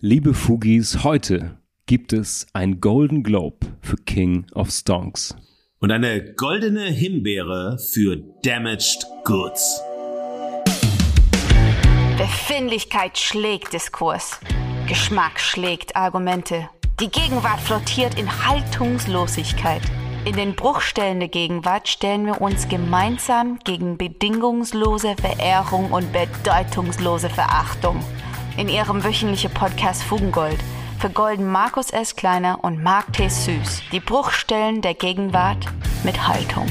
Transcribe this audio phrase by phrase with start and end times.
[0.00, 5.34] Liebe Fugis, heute gibt es ein Golden Globe für King of Stonks.
[5.80, 9.80] Und eine goldene Himbeere für Damaged Goods.
[12.16, 14.38] Befindlichkeit schlägt Diskurs.
[14.86, 16.70] Geschmack schlägt Argumente.
[17.00, 19.82] Die Gegenwart flottiert in Haltungslosigkeit.
[20.24, 28.00] In den Bruchstellen der Gegenwart stellen wir uns gemeinsam gegen bedingungslose Verehrung und bedeutungslose Verachtung
[28.58, 30.58] in ihrem wöchentlichen Podcast Fugengold
[30.98, 32.16] vergolden Markus S.
[32.16, 33.28] Kleiner und Mark T.
[33.28, 35.64] Süß die Bruchstellen der Gegenwart
[36.02, 36.66] mit Haltung.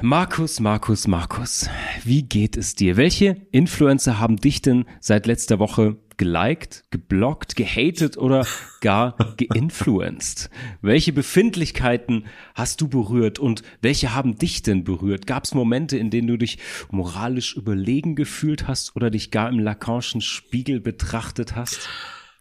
[0.00, 1.68] Markus, Markus, Markus,
[2.04, 2.96] wie geht es dir?
[2.96, 8.46] Welche Influencer haben dich denn seit letzter Woche geliked, geblockt, gehatet oder
[8.80, 10.50] gar geinfluenced?
[10.82, 15.26] Welche Befindlichkeiten hast du berührt und welche haben dich denn berührt?
[15.26, 16.58] Gab es Momente, in denen du dich
[16.90, 21.88] moralisch überlegen gefühlt hast oder dich gar im Lacanischen Spiegel betrachtet hast?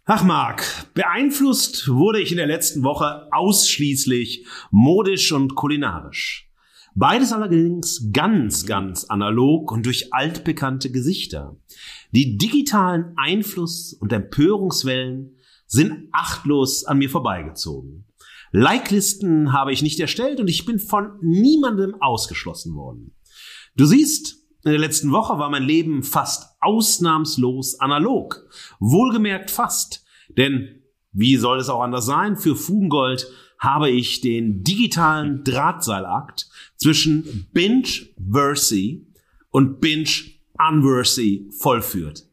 [0.08, 6.46] Ach Marc, beeinflusst wurde ich in der letzten Woche ausschließlich modisch und kulinarisch.
[6.98, 11.58] Beides allerdings ganz, ganz analog und durch altbekannte Gesichter.
[12.16, 15.36] Die digitalen Einfluss- und Empörungswellen
[15.68, 18.06] sind achtlos an mir vorbeigezogen.
[18.54, 23.18] Like-Listen habe ich nicht erstellt und ich bin von niemandem ausgeschlossen worden.
[23.76, 28.48] Du siehst, in der letzten Woche war mein Leben fast ausnahmslos analog.
[28.80, 30.06] Wohlgemerkt fast.
[30.38, 32.38] Denn wie soll es auch anders sein?
[32.38, 33.28] Für Fugengold
[33.60, 39.06] habe ich den digitalen Drahtseilakt zwischen Binge-Versy
[39.50, 39.82] und
[40.58, 42.28] Binge-Unversy vollführt.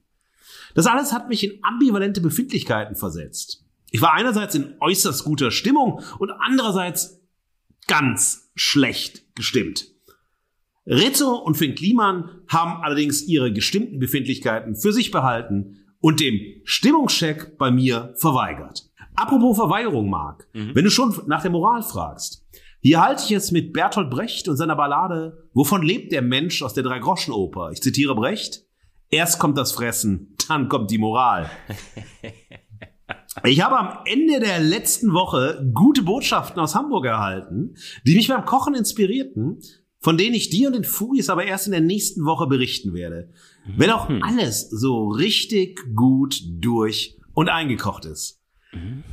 [0.75, 3.65] Das alles hat mich in ambivalente Befindlichkeiten versetzt.
[3.91, 7.21] Ich war einerseits in äußerst guter Stimmung und andererseits
[7.87, 9.89] ganz schlecht gestimmt.
[10.87, 17.59] Rizzo und Finn Kliman haben allerdings ihre gestimmten Befindlichkeiten für sich behalten und dem Stimmungscheck
[17.59, 18.91] bei mir verweigert.
[19.15, 20.75] Apropos Verweigerung, Marc, mhm.
[20.75, 22.42] wenn du schon nach der Moral fragst.
[22.85, 26.75] Hier halte ich es mit Bertolt Brecht und seiner Ballade Wovon lebt der Mensch aus
[26.75, 27.71] der Dreigroschenoper?
[27.73, 28.65] Ich zitiere Brecht.
[29.09, 31.51] Erst kommt das Fressen, dann kommt die Moral.
[33.45, 37.77] Ich habe am Ende der letzten Woche gute Botschaften aus Hamburg erhalten,
[38.07, 39.61] die mich beim Kochen inspirierten,
[40.01, 43.31] von denen ich dir und den Fugis aber erst in der nächsten Woche berichten werde.
[43.77, 44.23] Wenn auch mhm.
[44.23, 48.42] alles so richtig gut durch und eingekocht ist.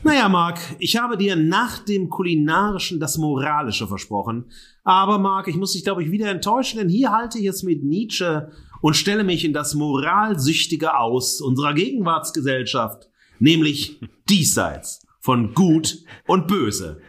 [0.03, 4.45] Naja, Marc, ich habe dir nach dem Kulinarischen das Moralische versprochen.
[4.83, 7.83] Aber Marc, ich muss dich, glaube ich, wieder enttäuschen, denn hier halte ich es mit
[7.83, 8.49] Nietzsche
[8.81, 13.09] und stelle mich in das Moralsüchtige aus unserer Gegenwartsgesellschaft,
[13.39, 13.99] nämlich
[14.29, 17.01] diesseits von Gut und Böse.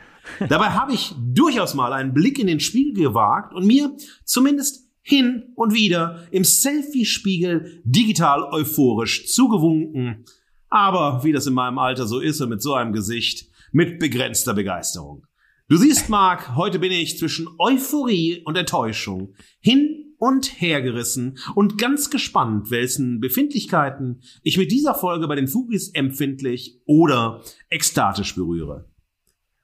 [0.48, 5.52] Dabei habe ich durchaus mal einen Blick in den Spiegel gewagt und mir zumindest hin
[5.54, 10.24] und wieder im Selfie-Spiegel digital euphorisch zugewunken.
[10.70, 14.54] Aber wie das in meinem Alter so ist und mit so einem Gesicht, mit begrenzter
[14.54, 15.26] Begeisterung.
[15.68, 21.78] Du siehst, Marc, heute bin ich zwischen Euphorie und Enttäuschung hin und her gerissen und
[21.78, 28.90] ganz gespannt, welchen Befindlichkeiten ich mit dieser Folge bei den Fugis empfindlich oder ekstatisch berühre.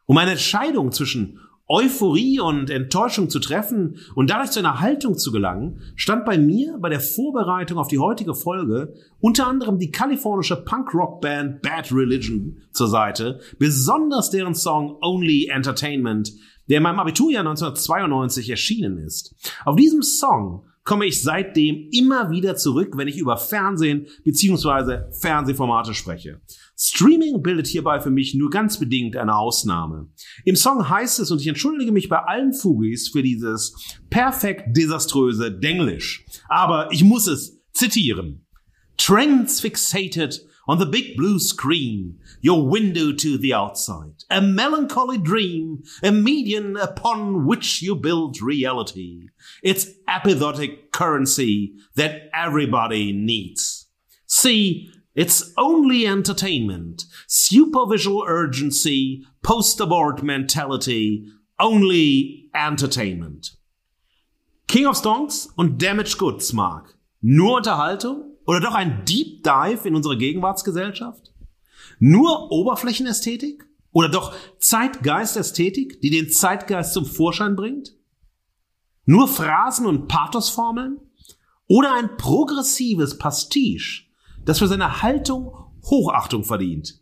[0.06, 5.32] Um eine Entscheidung zwischen Euphorie und Enttäuschung zu treffen und dadurch zu einer Haltung zu
[5.32, 10.56] gelangen, stand bei mir bei der Vorbereitung auf die heutige Folge unter anderem die kalifornische
[10.56, 16.32] Punk-Rock-Band Bad Religion zur Seite, besonders deren Song Only Entertainment,
[16.69, 19.34] der in meinem Abiturjahr 1992 erschienen ist.
[19.65, 25.12] Auf diesem Song komme ich seitdem immer wieder zurück, wenn ich über Fernsehen bzw.
[25.20, 26.41] Fernsehformate spreche.
[26.78, 30.08] Streaming bildet hierbei für mich nur ganz bedingt eine Ausnahme.
[30.44, 33.74] Im Song heißt es, und ich entschuldige mich bei allen Fugis für dieses
[34.08, 38.47] perfekt desaströse Denglisch, aber ich muss es zitieren.
[38.97, 45.82] Trends fixated on the big blue screen, your window to the outside, a melancholy dream,
[46.03, 49.28] a median upon which you build reality.
[49.62, 53.86] It's epizodic currency that everybody needs.
[54.27, 61.24] See It's only entertainment, supervisual urgency, post-abort mentality,
[61.59, 63.53] only entertainment.
[64.69, 66.98] King of Stonks und Damaged Goods, Mark.
[67.22, 71.33] Nur Unterhaltung oder doch ein Deep Dive in unsere Gegenwartsgesellschaft?
[71.98, 77.95] Nur Oberflächenästhetik oder doch Zeitgeistästhetik, die den Zeitgeist zum Vorschein bringt?
[79.04, 80.98] Nur Phrasen und Pathosformeln?
[81.69, 84.04] Oder ein progressives Pastiche,
[84.45, 85.53] das für seine Haltung
[85.84, 87.01] Hochachtung verdient?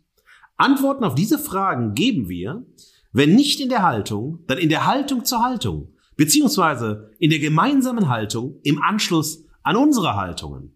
[0.57, 2.65] Antworten auf diese Fragen geben wir,
[3.11, 8.09] wenn nicht in der Haltung, dann in der Haltung zur Haltung beziehungsweise in der gemeinsamen
[8.09, 10.73] Haltung im Anschluss an unsere Haltungen.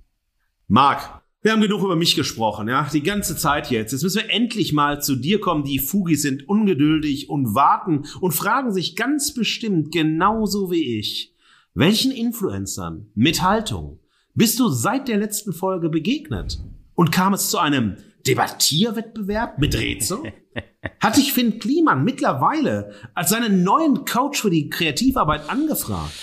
[0.71, 3.91] Marc, wir haben genug über mich gesprochen, ja, die ganze Zeit jetzt.
[3.91, 5.63] Jetzt müssen wir endlich mal zu dir kommen.
[5.63, 11.33] Die Fugis sind ungeduldig und warten und fragen sich ganz bestimmt genauso wie ich.
[11.73, 13.97] Welchen Influencern mit Haltung
[14.35, 16.59] bist du seit der letzten Folge begegnet?
[16.93, 17.95] Und kam es zu einem
[18.27, 20.19] Debattierwettbewerb mit Rätsel?
[20.99, 26.13] Hat dich Finn Kliman mittlerweile als seinen neuen Coach für die Kreativarbeit angefragt?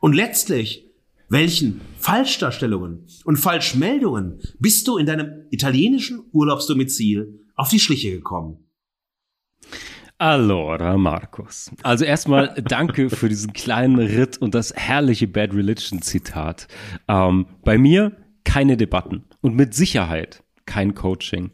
[0.00, 0.89] Und letztlich
[1.30, 8.58] welchen Falschdarstellungen und Falschmeldungen bist du in deinem italienischen Urlaubsdomizil auf die Schliche gekommen?
[10.18, 11.70] Allora, Markus.
[11.82, 16.68] Also erstmal danke für diesen kleinen Ritt und das herrliche Bad Religion Zitat.
[17.08, 21.52] Ähm, bei mir keine Debatten und mit Sicherheit kein Coaching.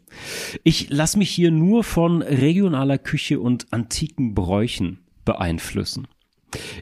[0.63, 6.07] Ich lasse mich hier nur von regionaler Küche und antiken Bräuchen beeinflussen.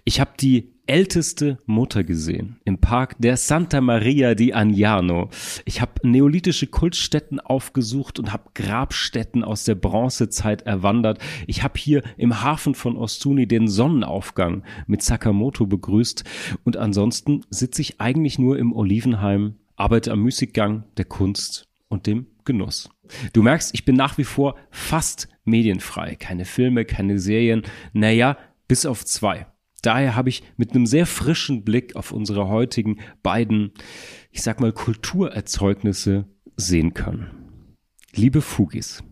[0.03, 5.29] Ich habe die älteste Mutter gesehen im Park der Santa Maria di Agnano.
[5.65, 11.19] Ich habe neolithische Kultstätten aufgesucht und habe Grabstätten aus der Bronzezeit erwandert.
[11.47, 16.23] Ich habe hier im Hafen von Ostuni den Sonnenaufgang mit Sakamoto begrüßt
[16.63, 22.27] und ansonsten sitze ich eigentlich nur im Olivenheim, arbeite am Musikgang der Kunst und dem
[22.43, 22.89] Genuss.
[23.33, 26.15] Du merkst, ich bin nach wie vor fast medienfrei.
[26.15, 27.63] Keine Filme, keine Serien.
[27.93, 29.47] Naja, bis auf zwei.
[29.85, 33.71] Daher habe ich mit einem sehr frischen Blick auf unsere heutigen beiden,
[34.31, 36.25] ich sag mal, Kulturerzeugnisse
[36.57, 37.27] sehen können.
[38.15, 39.03] Liebe Fugis,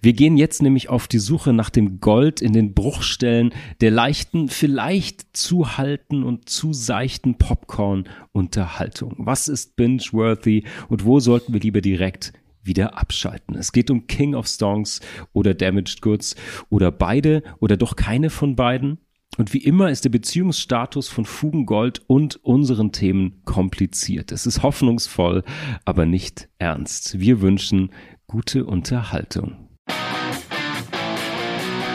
[0.00, 4.48] wir gehen jetzt nämlich auf die Suche nach dem Gold in den Bruchstellen der leichten,
[4.48, 9.14] vielleicht zu halten und zu seichten Popcorn-Unterhaltung.
[9.18, 13.56] Was ist binge-worthy und wo sollten wir lieber direkt wieder abschalten?
[13.56, 15.00] Es geht um King of Songs
[15.32, 16.36] oder Damaged Goods
[16.70, 18.98] oder beide oder doch keine von beiden.
[19.36, 24.32] Und wie immer ist der Beziehungsstatus von Fugengold und unseren Themen kompliziert.
[24.32, 25.44] Es ist hoffnungsvoll,
[25.84, 27.18] aber nicht ernst.
[27.18, 27.90] Wir wünschen
[28.26, 29.68] gute Unterhaltung.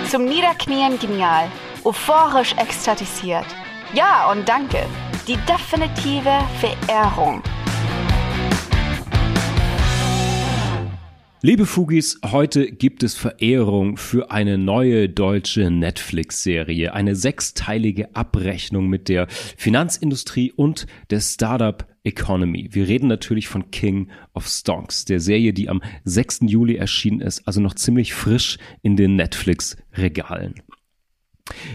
[0.09, 1.47] Zum Niederknien genial,
[1.83, 3.45] euphorisch ekstatisiert.
[3.93, 4.85] Ja und danke.
[5.27, 7.41] Die definitive Verehrung.
[11.43, 19.09] Liebe Fugis, heute gibt es Verehrung für eine neue deutsche Netflix-Serie, eine sechsteilige Abrechnung mit
[19.09, 19.25] der
[19.57, 22.69] Finanzindustrie und der Startup Economy.
[22.73, 26.41] Wir reden natürlich von King of Stonks, der Serie, die am 6.
[26.41, 30.53] Juli erschienen ist, also noch ziemlich frisch in den Netflix-Regalen.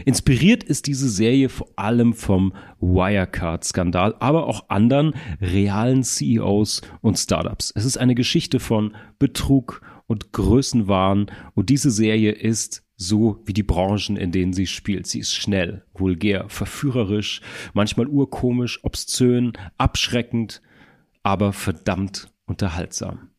[0.05, 7.73] Inspiriert ist diese Serie vor allem vom Wirecard-Skandal, aber auch anderen realen CEOs und Startups.
[7.75, 13.63] Es ist eine Geschichte von Betrug und Größenwahn und diese Serie ist so wie die
[13.63, 15.07] Branchen, in denen sie spielt.
[15.07, 17.43] Sie ist schnell, vulgär, verführerisch,
[17.75, 20.63] manchmal urkomisch, obszön, abschreckend,
[21.23, 23.31] aber verdammt unterhaltsam.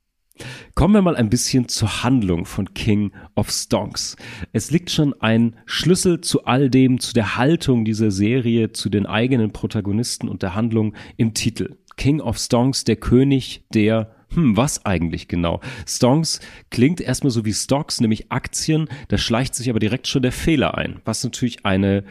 [0.75, 4.15] Kommen wir mal ein bisschen zur Handlung von King of Stonks.
[4.53, 9.05] Es liegt schon ein Schlüssel zu all dem, zu der Haltung dieser Serie, zu den
[9.05, 11.77] eigenen Protagonisten und der Handlung im Titel.
[11.95, 15.61] King of Stonks, der König der hm, was eigentlich genau?
[15.87, 20.33] Stonks klingt erstmal so wie Stocks, nämlich Aktien, da schleicht sich aber direkt schon der
[20.33, 22.03] Fehler ein, was natürlich eine,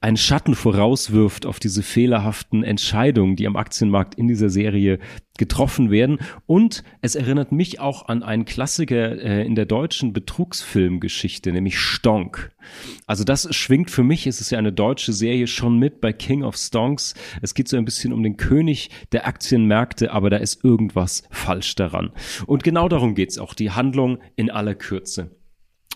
[0.00, 4.98] einen Schatten vorauswirft auf diese fehlerhaften Entscheidungen, die am Aktienmarkt in dieser Serie
[5.38, 6.18] getroffen werden.
[6.46, 12.52] Und es erinnert mich auch an einen Klassiker äh, in der deutschen Betrugsfilmgeschichte, nämlich Stonk.
[13.06, 16.42] Also das schwingt für mich, es ist ja eine deutsche Serie schon mit bei King
[16.42, 17.14] of Stonks.
[17.40, 21.74] Es geht so ein bisschen um den König der Aktienmärkte, aber da ist irgendwas falsch
[21.74, 22.12] daran.
[22.46, 25.30] Und genau darum geht's auch, die Handlung in aller Kürze.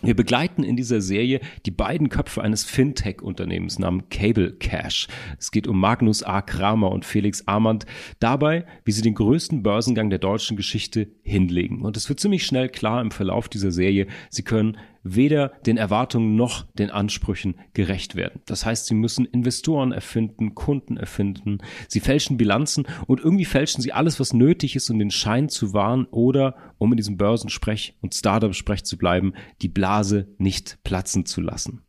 [0.03, 5.07] Wir begleiten in dieser Serie die beiden Köpfe eines Fintech-Unternehmens namens Cable Cash.
[5.39, 6.43] Es geht um Magnus A.
[6.43, 7.87] Kramer und Felix Armand
[8.19, 11.81] dabei, wie sie den größten Börsengang der deutschen Geschichte hinlegen.
[11.81, 14.77] Und es wird ziemlich schnell klar im Verlauf dieser Serie, sie können
[15.15, 18.41] weder den Erwartungen noch den Ansprüchen gerecht werden.
[18.45, 23.93] Das heißt, sie müssen Investoren erfinden, Kunden erfinden, sie fälschen Bilanzen und irgendwie fälschen sie
[23.93, 28.15] alles, was nötig ist, um den Schein zu wahren oder, um in diesem Börsensprech und
[28.15, 31.81] Startup-Sprech zu bleiben, die Blase nicht platzen zu lassen.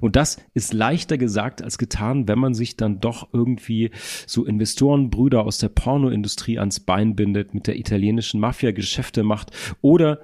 [0.00, 3.90] Und das ist leichter gesagt als getan, wenn man sich dann doch irgendwie
[4.26, 10.20] so Investorenbrüder aus der Pornoindustrie ans Bein bindet, mit der italienischen Mafia Geschäfte macht oder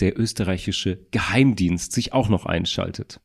[0.00, 3.20] der österreichische Geheimdienst sich auch noch einschaltet.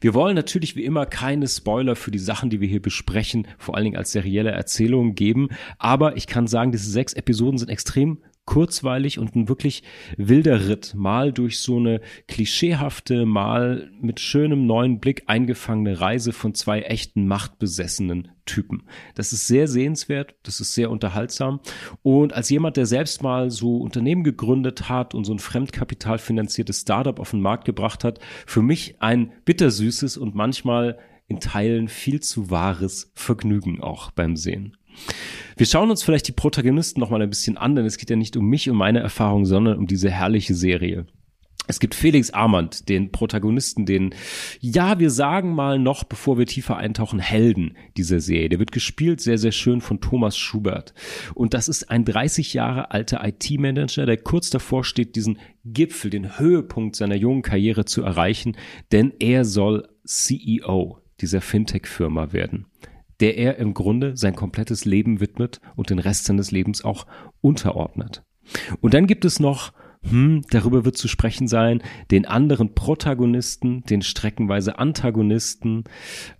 [0.00, 3.76] Wir wollen natürlich wie immer keine Spoiler für die Sachen, die wir hier besprechen, vor
[3.76, 5.48] allen Dingen als serielle Erzählungen geben,
[5.78, 9.82] aber ich kann sagen, diese sechs Episoden sind extrem kurzweilig und ein wirklich
[10.16, 16.54] wilder Ritt, mal durch so eine klischeehafte, mal mit schönem neuen Blick eingefangene Reise von
[16.54, 18.82] zwei echten machtbesessenen Typen.
[19.14, 21.60] Das ist sehr sehenswert, das ist sehr unterhaltsam
[22.02, 27.20] und als jemand, der selbst mal so Unternehmen gegründet hat und so ein fremdkapitalfinanziertes Startup
[27.20, 32.50] auf den Markt gebracht hat, für mich ein bittersüßes und manchmal in Teilen viel zu
[32.50, 34.76] wahres Vergnügen auch beim Sehen.
[35.56, 38.16] Wir schauen uns vielleicht die Protagonisten noch mal ein bisschen an, denn es geht ja
[38.16, 41.06] nicht um mich und meine Erfahrung, sondern um diese herrliche Serie.
[41.68, 44.14] Es gibt Felix Armand, den Protagonisten, den,
[44.60, 48.48] ja, wir sagen mal noch, bevor wir tiefer eintauchen, Helden dieser Serie.
[48.48, 50.92] Der wird gespielt sehr, sehr schön von Thomas Schubert.
[51.34, 56.38] Und das ist ein 30 Jahre alter IT-Manager, der kurz davor steht, diesen Gipfel, den
[56.38, 58.56] Höhepunkt seiner jungen Karriere zu erreichen,
[58.90, 62.66] denn er soll CEO dieser Fintech-Firma werden
[63.22, 67.06] der er im Grunde sein komplettes Leben widmet und den Rest seines Lebens auch
[67.40, 68.24] unterordnet.
[68.80, 69.72] Und dann gibt es noch
[70.08, 75.84] hm, darüber wird zu sprechen sein, den anderen Protagonisten, den streckenweise Antagonisten,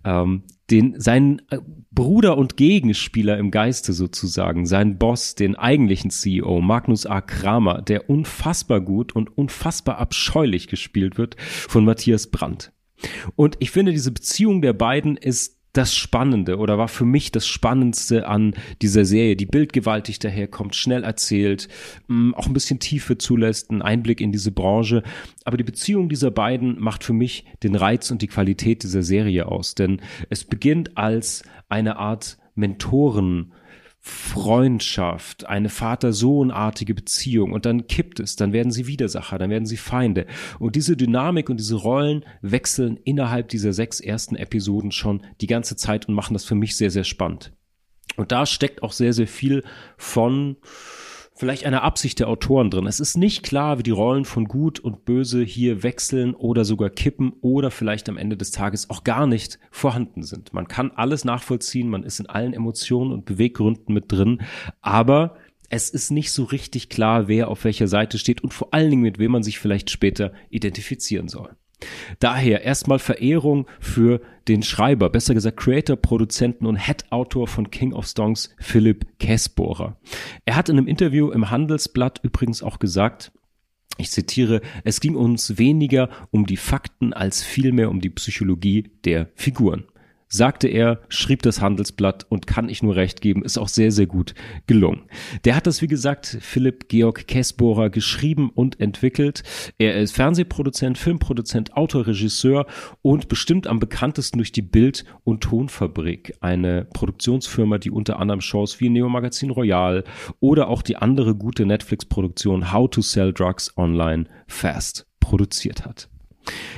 [0.03, 1.59] ähm, den seinen äh,
[1.91, 7.21] Bruder und Gegenspieler im Geiste sozusagen, seinen Boss, den eigentlichen CEO, Magnus A.
[7.21, 12.73] Kramer, der unfassbar gut und unfassbar abscheulich gespielt wird von Matthias Brandt.
[13.35, 17.47] Und ich finde, diese Beziehung der beiden ist das Spannende oder war für mich das
[17.47, 19.35] Spannendste an dieser Serie.
[19.35, 21.67] Die bildgewaltig daherkommt, schnell erzählt,
[22.07, 25.01] mm, auch ein bisschen Tiefe zulässt, einen Einblick in diese Branche.
[25.45, 29.47] Aber die Beziehung dieser beiden macht für mich den Reiz und die Qualität dieser Serie
[29.47, 29.73] aus.
[29.73, 29.99] Denn
[30.29, 33.51] es beginnt als eine Art Mentoren-
[34.05, 39.77] Freundschaft, eine Vater-Sohn-artige Beziehung und dann kippt es, dann werden sie Widersacher, dann werden sie
[39.77, 40.27] Feinde.
[40.59, 45.77] Und diese Dynamik und diese Rollen wechseln innerhalb dieser sechs ersten Episoden schon die ganze
[45.77, 47.53] Zeit und machen das für mich sehr, sehr spannend.
[48.17, 49.63] Und da steckt auch sehr, sehr viel
[49.97, 50.57] von
[51.35, 52.87] vielleicht eine Absicht der Autoren drin.
[52.87, 56.89] Es ist nicht klar, wie die Rollen von Gut und Böse hier wechseln oder sogar
[56.89, 60.53] kippen oder vielleicht am Ende des Tages auch gar nicht vorhanden sind.
[60.53, 64.41] Man kann alles nachvollziehen, man ist in allen Emotionen und Beweggründen mit drin,
[64.81, 65.35] aber
[65.69, 69.01] es ist nicht so richtig klar, wer auf welcher Seite steht und vor allen Dingen
[69.01, 71.55] mit wem man sich vielleicht später identifizieren soll.
[72.19, 78.07] Daher erstmal Verehrung für den Schreiber, besser gesagt Creator, Produzenten und Head-Autor von King of
[78.07, 79.97] Songs, Philipp Kessbohrer.
[80.45, 83.31] Er hat in einem Interview im Handelsblatt übrigens auch gesagt,
[83.97, 89.29] ich zitiere, es ging uns weniger um die Fakten als vielmehr um die Psychologie der
[89.35, 89.85] Figuren
[90.33, 94.07] sagte er, schrieb das Handelsblatt und kann ich nur recht geben, ist auch sehr, sehr
[94.07, 94.33] gut
[94.65, 95.03] gelungen.
[95.45, 99.43] Der hat das, wie gesagt, Philipp Georg Kessbohrer geschrieben und entwickelt.
[99.77, 102.65] Er ist Fernsehproduzent, Filmproduzent, Autor, Regisseur
[103.03, 108.79] und bestimmt am bekanntesten durch die Bild- und Tonfabrik, eine Produktionsfirma, die unter anderem Shows
[108.79, 110.03] wie Neo Magazin Royal
[110.39, 116.09] oder auch die andere gute Netflix-Produktion How to Sell Drugs Online Fast produziert hat.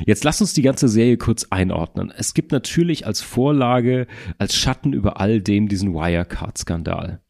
[0.05, 2.11] Jetzt lass uns die ganze Serie kurz einordnen.
[2.15, 4.07] Es gibt natürlich als Vorlage,
[4.37, 7.21] als Schatten über all dem diesen Wirecard-Skandal.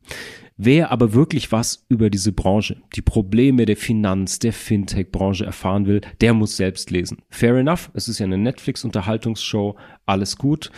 [0.58, 6.00] Wer aber wirklich was über diese Branche, die Probleme der Finanz, der Fintech-Branche erfahren will,
[6.22, 7.18] der muss selbst lesen.
[7.30, 9.76] Fair enough, es ist ja eine Netflix-Unterhaltungsshow,
[10.06, 10.72] alles gut.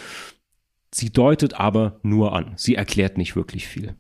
[0.92, 2.54] Sie deutet aber nur an.
[2.56, 3.96] Sie erklärt nicht wirklich viel.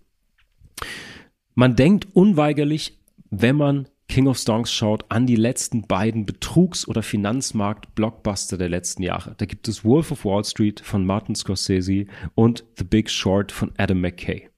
[1.54, 2.98] Man denkt unweigerlich,
[3.30, 9.04] wenn man King of Songs schaut, an die letzten beiden Betrugs- oder Finanzmarkt-Blockbuster der letzten
[9.04, 9.36] Jahre.
[9.38, 13.72] Da gibt es Wolf of Wall Street von Martin Scorsese und The Big Short von
[13.78, 14.50] Adam McKay.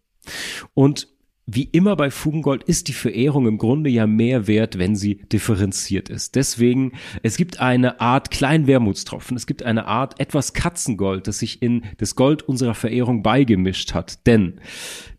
[0.73, 1.07] Und
[1.51, 6.07] wie immer bei Fugengold ist die Verehrung im Grunde ja mehr wert, wenn sie differenziert
[6.07, 6.35] ist.
[6.35, 6.91] Deswegen,
[7.23, 11.85] es gibt eine Art kleinen Wermutstropfen, es gibt eine Art etwas Katzengold, das sich in
[11.97, 14.27] das Gold unserer Verehrung beigemischt hat.
[14.27, 14.61] Denn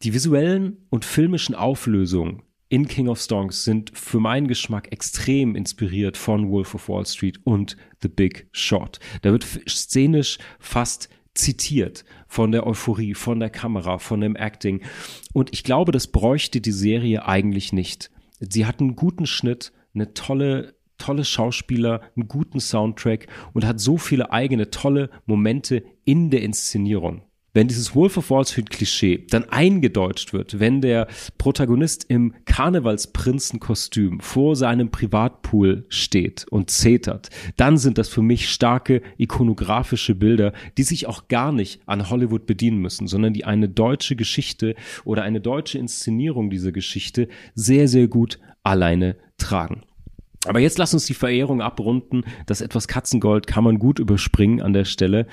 [0.03, 6.17] die visuellen und filmischen Auflösungen in King of Stonks sind für meinen Geschmack extrem inspiriert
[6.17, 9.01] von Wolf of Wall Street und The Big Shot.
[9.23, 14.83] Da wird szenisch fast zitiert von der Euphorie, von der Kamera, von dem Acting.
[15.33, 18.11] Und ich glaube, das bräuchte die Serie eigentlich nicht.
[18.39, 23.97] Sie hat einen guten Schnitt, eine tolle tolle Schauspieler, einen guten Soundtrack und hat so
[23.97, 29.45] viele eigene tolle Momente in der Inszenierung wenn dieses Wolf of Wall Street Klischee dann
[29.49, 37.99] eingedeutscht wird, wenn der Protagonist im Karnevalsprinzenkostüm vor seinem Privatpool steht und zetert, dann sind
[37.99, 43.07] das für mich starke ikonografische Bilder, die sich auch gar nicht an Hollywood bedienen müssen,
[43.07, 49.17] sondern die eine deutsche Geschichte oder eine deutsche Inszenierung dieser Geschichte sehr, sehr gut alleine
[49.39, 49.83] tragen.
[50.47, 52.25] Aber jetzt lass uns die Verehrung abrunden.
[52.47, 55.27] Das etwas Katzengold kann man gut überspringen an der Stelle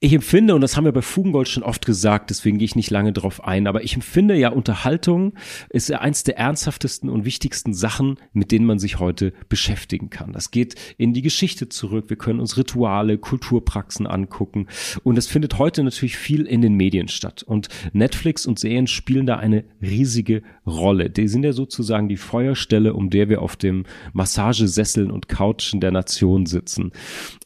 [0.00, 2.90] Ich empfinde, und das haben wir bei Fugengold schon oft gesagt, deswegen gehe ich nicht
[2.90, 5.32] lange drauf ein, aber ich empfinde ja, Unterhaltung
[5.70, 10.32] ist ja eins der ernsthaftesten und wichtigsten Sachen, mit denen man sich heute beschäftigen kann.
[10.32, 12.10] Das geht in die Geschichte zurück.
[12.10, 14.68] Wir können uns Rituale, Kulturpraxen angucken.
[15.02, 17.42] Und es findet heute natürlich viel in den Medien statt.
[17.42, 21.10] Und Netflix und Serien spielen da eine riesige Rolle.
[21.10, 25.90] Die sind ja sozusagen die Feuerstelle, um der wir auf dem Massagesesseln und Couchen der
[25.90, 26.92] Nation sitzen.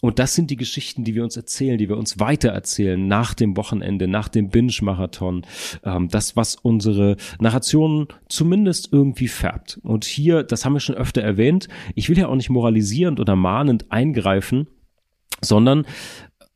[0.03, 3.57] Und das sind die Geschichten, die wir uns erzählen, die wir uns weitererzählen nach dem
[3.57, 5.43] Wochenende, nach dem Binge-Marathon.
[5.85, 9.79] Ähm, das, was unsere Narration zumindest irgendwie färbt.
[9.83, 13.37] Und hier, das haben wir schon öfter erwähnt, ich will ja auch nicht moralisierend oder
[13.37, 14.69] mahnend eingreifen,
[15.41, 15.87] sondern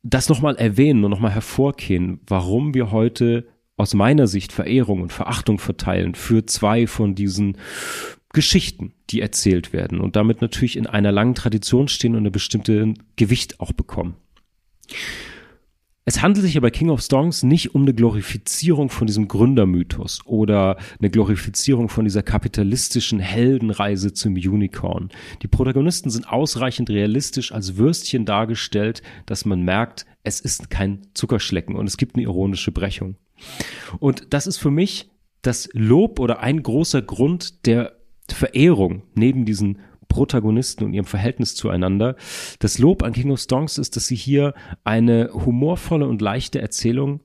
[0.03, 5.59] das nochmal erwähnen und nochmal hervorkehren, warum wir heute aus meiner Sicht Verehrung und Verachtung
[5.59, 7.57] verteilen für zwei von diesen
[8.33, 12.93] Geschichten, die erzählt werden und damit natürlich in einer langen Tradition stehen und eine bestimmte
[13.15, 14.15] Gewicht auch bekommen.
[16.09, 20.77] Es handelt sich aber King of Songs nicht um eine Glorifizierung von diesem Gründermythos oder
[20.99, 25.09] eine Glorifizierung von dieser kapitalistischen Heldenreise zum Unicorn.
[25.41, 31.75] Die Protagonisten sind ausreichend realistisch als Würstchen dargestellt, dass man merkt, es ist kein Zuckerschlecken
[31.75, 33.17] und es gibt eine ironische Brechung.
[33.99, 35.09] Und das ist für mich
[35.41, 37.97] das Lob oder ein großer Grund der
[38.29, 42.15] Verehrung neben diesen Protagonisten und ihrem Verhältnis zueinander.
[42.59, 47.21] Das Lob an King of Songs ist, dass sie hier eine humorvolle und leichte Erzählung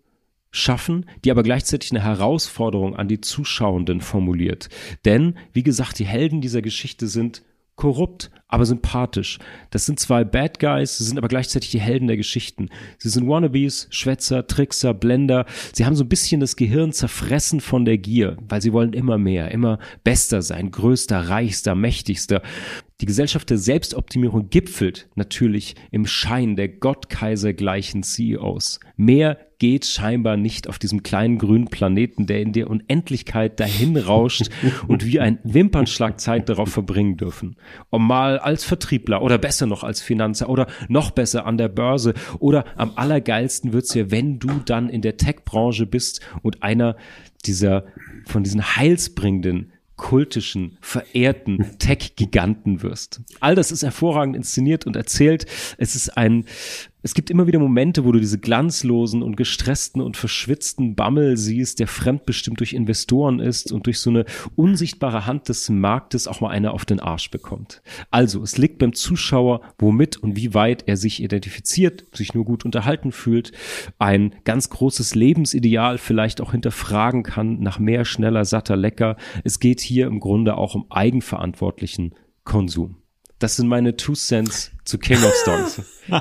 [0.50, 4.68] schaffen, die aber gleichzeitig eine Herausforderung an die Zuschauenden formuliert.
[5.04, 7.42] Denn, wie gesagt, die Helden dieser Geschichte sind
[7.74, 9.38] korrupt, aber sympathisch.
[9.70, 12.68] Das sind zwei Bad Guys, sie sind aber gleichzeitig die Helden der Geschichten.
[12.98, 15.46] Sie sind Wannabes, Schwätzer, Trickser, Blender.
[15.72, 19.16] Sie haben so ein bisschen das Gehirn zerfressen von der Gier, weil sie wollen immer
[19.16, 22.42] mehr, immer bester sein, größter, reichster, mächtigster.
[23.02, 28.78] Die Gesellschaft der Selbstoptimierung gipfelt natürlich im Schein der Gottkaisergleichen CEOs.
[28.96, 34.50] Mehr geht scheinbar nicht auf diesem kleinen grünen Planeten, der in der Unendlichkeit dahin rauscht
[34.86, 37.56] und wir ein Wimpernschlag Zeit darauf verbringen dürfen,
[37.90, 42.14] um mal als Vertriebler oder besser noch als Finanzer oder noch besser an der Börse
[42.38, 46.96] oder am allergeilsten wird's ja, wenn du dann in der Tech-Branche bist und einer
[47.46, 47.84] dieser
[48.26, 53.20] von diesen heilsbringenden kultischen, verehrten Tech-Giganten wirst.
[53.40, 55.46] All das ist hervorragend inszeniert und erzählt.
[55.78, 56.46] Es ist ein,
[57.02, 61.80] es gibt immer wieder Momente, wo du diese glanzlosen und gestressten und verschwitzten Bammel siehst,
[61.80, 66.50] der fremdbestimmt durch Investoren ist und durch so eine unsichtbare Hand des Marktes auch mal
[66.50, 67.82] einer auf den Arsch bekommt.
[68.10, 72.64] Also, es liegt beim Zuschauer, womit und wie weit er sich identifiziert, sich nur gut
[72.64, 73.52] unterhalten fühlt,
[73.98, 79.16] ein ganz großes Lebensideal vielleicht auch hinterfragen kann nach mehr, schneller, satter, lecker.
[79.42, 83.02] Es geht hier im Grunde auch um eigenverantwortlichen Konsum.
[83.42, 85.80] Das sind meine Two Cents zu King of Stones.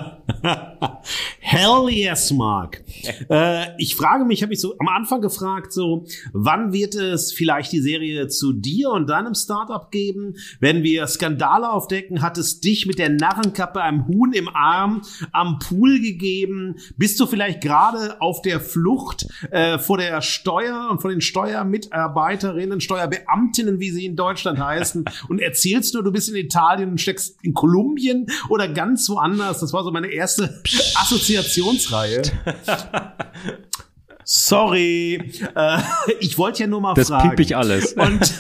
[1.40, 2.84] Hell yes, Mark.
[3.30, 7.72] äh, ich frage mich, habe ich so am Anfang gefragt, so, wann wird es vielleicht
[7.72, 10.36] die Serie zu dir und deinem Startup geben?
[10.60, 15.58] Wenn wir Skandale aufdecken, hat es dich mit der Narrenkappe einem Huhn im Arm am
[15.58, 16.76] Pool gegeben?
[16.98, 22.82] Bist du vielleicht gerade auf der Flucht äh, vor der Steuer und vor den Steuermitarbeiterinnen,
[22.82, 27.44] Steuerbeamtinnen, wie sie in Deutschland heißen, und erzählst nur, du bist in Italien und steckst
[27.44, 29.62] in Kolumbien oder ganz woanders.
[29.62, 30.62] Das war so meine erste
[30.96, 32.22] Assoziationsreihe.
[34.24, 35.80] Sorry, äh,
[36.20, 37.30] ich wollte ja nur mal das fragen.
[37.30, 37.94] Das piep ich alles.
[37.94, 38.20] Und,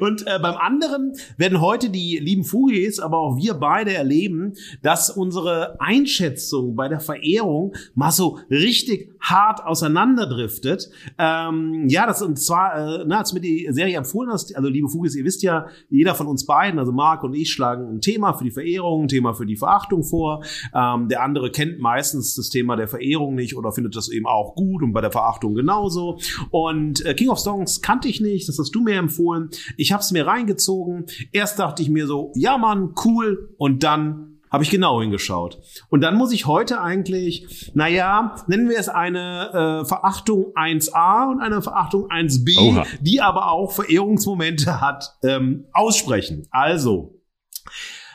[0.00, 5.10] und äh, beim anderen werden heute die lieben Fugis, aber auch wir beide erleben, dass
[5.10, 10.90] unsere Einschätzung bei der Verehrung mal so richtig hart auseinanderdriftet.
[11.18, 14.68] Ähm, ja, das und zwar, äh, na, als du mir die Serie empfohlen hast, also
[14.68, 18.00] liebe Fugis, ihr wisst ja, jeder von uns beiden, also Marc und ich, schlagen ein
[18.00, 20.44] Thema für die Verehrung, ein Thema für die Verachtung vor.
[20.74, 24.54] Ähm, der andere kennt meistens das Thema der Verehrung nicht oder findet das eben auch
[24.54, 26.18] gut und bei der Verachtung genauso.
[26.50, 29.43] Und äh, King of Songs kannte ich nicht, das hast du mir empfohlen.
[29.76, 31.06] Ich habe es mir reingezogen.
[31.32, 33.54] Erst dachte ich mir so, ja Mann, cool.
[33.58, 35.58] Und dann habe ich genau hingeschaut.
[35.88, 41.40] Und dann muss ich heute eigentlich, naja, nennen wir es eine äh, Verachtung 1a und
[41.40, 42.86] eine Verachtung 1b, Oha.
[43.00, 46.46] die aber auch Verehrungsmomente hat, ähm, aussprechen.
[46.52, 47.20] Also,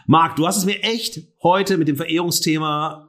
[0.08, 3.09] Marc, du hast es mir echt heute mit dem Verehrungsthema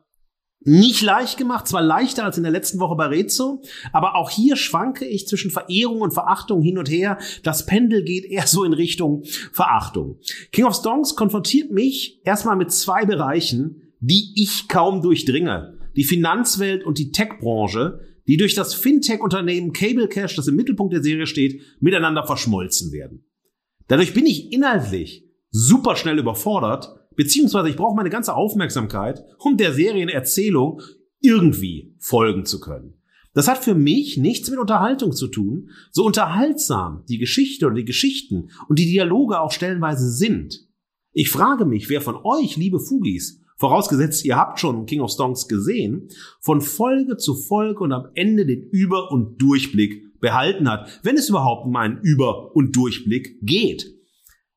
[0.62, 4.57] nicht leicht gemacht, zwar leichter als in der letzten Woche bei Rezo, aber auch hier
[4.57, 7.18] schwanke ich zwischen Verehrung und Verachtung hin und her.
[7.42, 10.18] Das Pendel geht eher so in Richtung Verachtung.
[10.53, 15.79] King of Stones konfrontiert mich erstmal mit zwei Bereichen, die ich kaum durchdringe.
[15.96, 21.03] Die Finanzwelt und die Tech-Branche, die durch das Fintech-Unternehmen Cable Cash, das im Mittelpunkt der
[21.03, 23.25] Serie steht, miteinander verschmolzen werden.
[23.88, 29.75] Dadurch bin ich inhaltlich super schnell überfordert, beziehungsweise ich brauche meine ganze Aufmerksamkeit, um der
[29.75, 30.81] Serienerzählung
[31.21, 32.95] irgendwie folgen zu können.
[33.35, 37.85] Das hat für mich nichts mit Unterhaltung zu tun, so unterhaltsam die Geschichte oder die
[37.85, 40.67] Geschichten und die Dialoge auch stellenweise sind.
[41.13, 45.47] Ich frage mich, wer von euch, liebe Fugis, vorausgesetzt ihr habt schon King of Stonks
[45.47, 46.09] gesehen,
[46.41, 51.29] von Folge zu Folge und am Ende den Über- und Durchblick behalten hat, wenn es
[51.29, 54.00] überhaupt um einen Über- und Durchblick geht.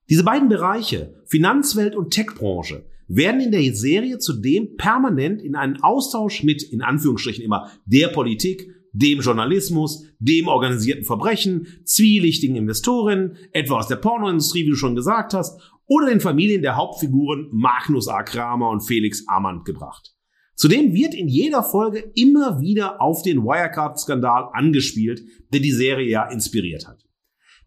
[0.09, 6.43] Diese beiden Bereiche, Finanzwelt und Techbranche, werden in der Serie zudem permanent in einen Austausch
[6.43, 13.87] mit, in Anführungsstrichen immer, der Politik, dem Journalismus, dem organisierten Verbrechen, zwielichtigen Investoren, etwa aus
[13.87, 18.23] der Pornoindustrie, wie du schon gesagt hast, oder den Familien der Hauptfiguren Magnus A.
[18.23, 20.15] Kramer und Felix Amand gebracht.
[20.55, 26.29] Zudem wird in jeder Folge immer wieder auf den Wirecard-Skandal angespielt, der die Serie ja
[26.29, 27.02] inspiriert hat.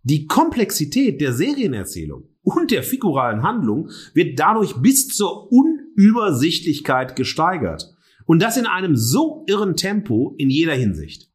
[0.09, 7.93] Die Komplexität der Serienerzählung und der figuralen Handlung wird dadurch bis zur Unübersichtlichkeit gesteigert.
[8.25, 11.29] Und das in einem so irren Tempo in jeder Hinsicht.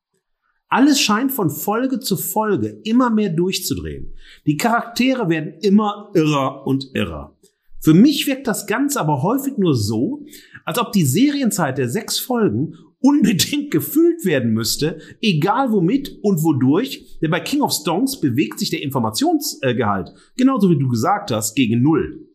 [0.69, 4.13] Alles scheint von Folge zu Folge immer mehr durchzudrehen.
[4.45, 7.35] Die Charaktere werden immer irrer und irrer.
[7.81, 10.23] Für mich wirkt das Ganze aber häufig nur so,
[10.63, 17.17] als ob die Serienzeit der sechs Folgen unbedingt gefüllt werden müsste, egal womit und wodurch,
[17.21, 21.81] denn bei King of Stones bewegt sich der Informationsgehalt, genauso wie du gesagt hast, gegen
[21.81, 22.27] Null.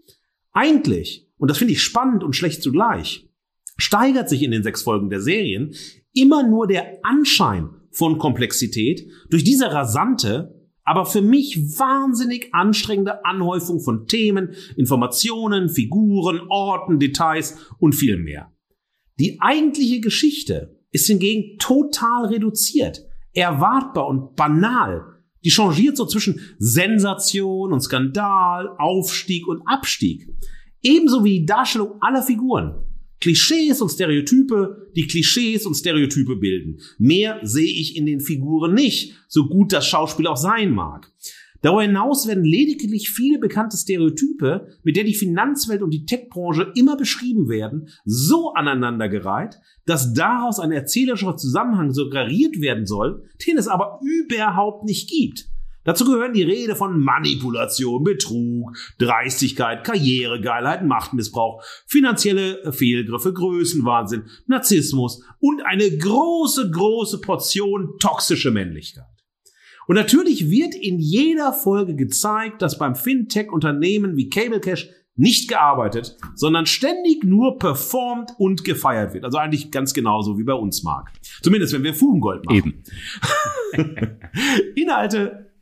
[0.53, 3.29] Eigentlich, und das finde ich spannend und schlecht zugleich,
[3.79, 5.75] steigert sich in den sechs Folgen der Serien
[6.13, 13.81] immer nur der Anschein von Komplexität durch diese rasante, aber für mich wahnsinnig anstrengende Anhäufung
[13.81, 18.56] von Themen, Informationen, Figuren, Orten, Details und viel mehr.
[19.19, 25.05] Die eigentliche Geschichte ist hingegen total reduziert, erwartbar und banal.
[25.45, 30.29] Die changiert so zwischen Sensation und Skandal, Aufstieg und Abstieg.
[30.83, 32.83] Ebenso wie die Darstellung aller Figuren.
[33.21, 36.81] Klischees und Stereotype, die Klischees und Stereotype bilden.
[36.99, 41.11] Mehr sehe ich in den Figuren nicht, so gut das Schauspiel auch sein mag.
[41.67, 46.97] Darüber hinaus werden lediglich viele bekannte Stereotype, mit der die Finanzwelt und die Tech-Branche immer
[46.97, 53.99] beschrieben werden, so aneinandergereiht, dass daraus ein erzählerischer Zusammenhang suggeriert werden soll, den es aber
[54.05, 55.49] überhaupt nicht gibt.
[55.83, 65.67] Dazu gehören die Rede von Manipulation, Betrug, Dreistigkeit, Karrieregeilheit, Machtmissbrauch, finanzielle Fehlgriffe, Größenwahnsinn, Narzissmus und
[65.67, 69.16] eine große, große Portion toxische Männlichkeit.
[69.87, 76.17] Und natürlich wird in jeder Folge gezeigt, dass beim Fintech-Unternehmen wie Cable Cash nicht gearbeitet,
[76.35, 79.25] sondern ständig nur performt und gefeiert wird.
[79.25, 81.11] Also eigentlich ganz genauso wie bei uns, Marc.
[81.43, 82.85] Zumindest wenn wir Fugengold machen.
[83.73, 84.19] Eben.
[84.77, 85.53] Inhalte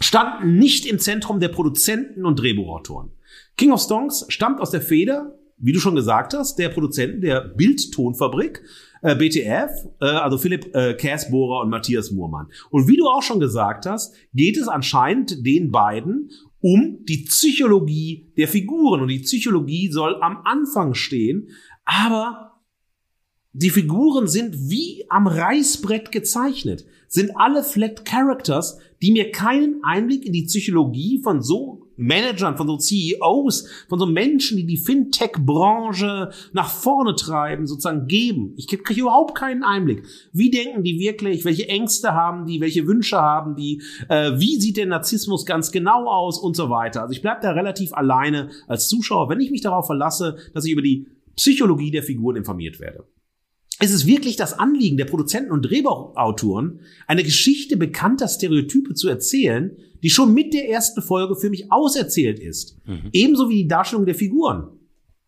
[0.00, 3.10] standen nicht im Zentrum der Produzenten und Drehbuchautoren.
[3.56, 7.40] King of Stonks stammt aus der Feder, wie du schon gesagt hast, der Produzenten der
[7.40, 8.62] Bildtonfabrik
[9.04, 12.46] äh, BTF, äh, also Philipp äh, Kersbohrer und Matthias Muhrmann.
[12.70, 18.32] Und wie du auch schon gesagt hast, geht es anscheinend den beiden um die Psychologie
[18.38, 19.02] der Figuren.
[19.02, 21.50] Und die Psychologie soll am Anfang stehen,
[21.84, 22.62] aber
[23.52, 30.24] die Figuren sind wie am Reißbrett gezeichnet, sind alle Flat Characters, die mir keinen Einblick
[30.24, 36.30] in die Psychologie von so Managern, von so CEOs, von so Menschen, die die Fintech-Branche
[36.52, 38.54] nach vorne treiben, sozusagen geben.
[38.56, 40.04] Ich kriege überhaupt keinen Einblick.
[40.32, 41.44] Wie denken die wirklich?
[41.44, 42.60] Welche Ängste haben die?
[42.60, 43.82] Welche Wünsche haben die?
[44.08, 47.02] Äh, wie sieht der Narzissmus ganz genau aus und so weiter?
[47.02, 50.72] Also ich bleibe da relativ alleine als Zuschauer, wenn ich mich darauf verlasse, dass ich
[50.72, 53.04] über die Psychologie der Figuren informiert werde.
[53.80, 59.76] Es ist wirklich das Anliegen der Produzenten und Drehbuchautoren, eine Geschichte bekannter Stereotype zu erzählen,
[60.04, 62.76] die schon mit der ersten Folge für mich auserzählt ist.
[62.86, 63.08] Mhm.
[63.12, 64.68] Ebenso wie die Darstellung der Figuren.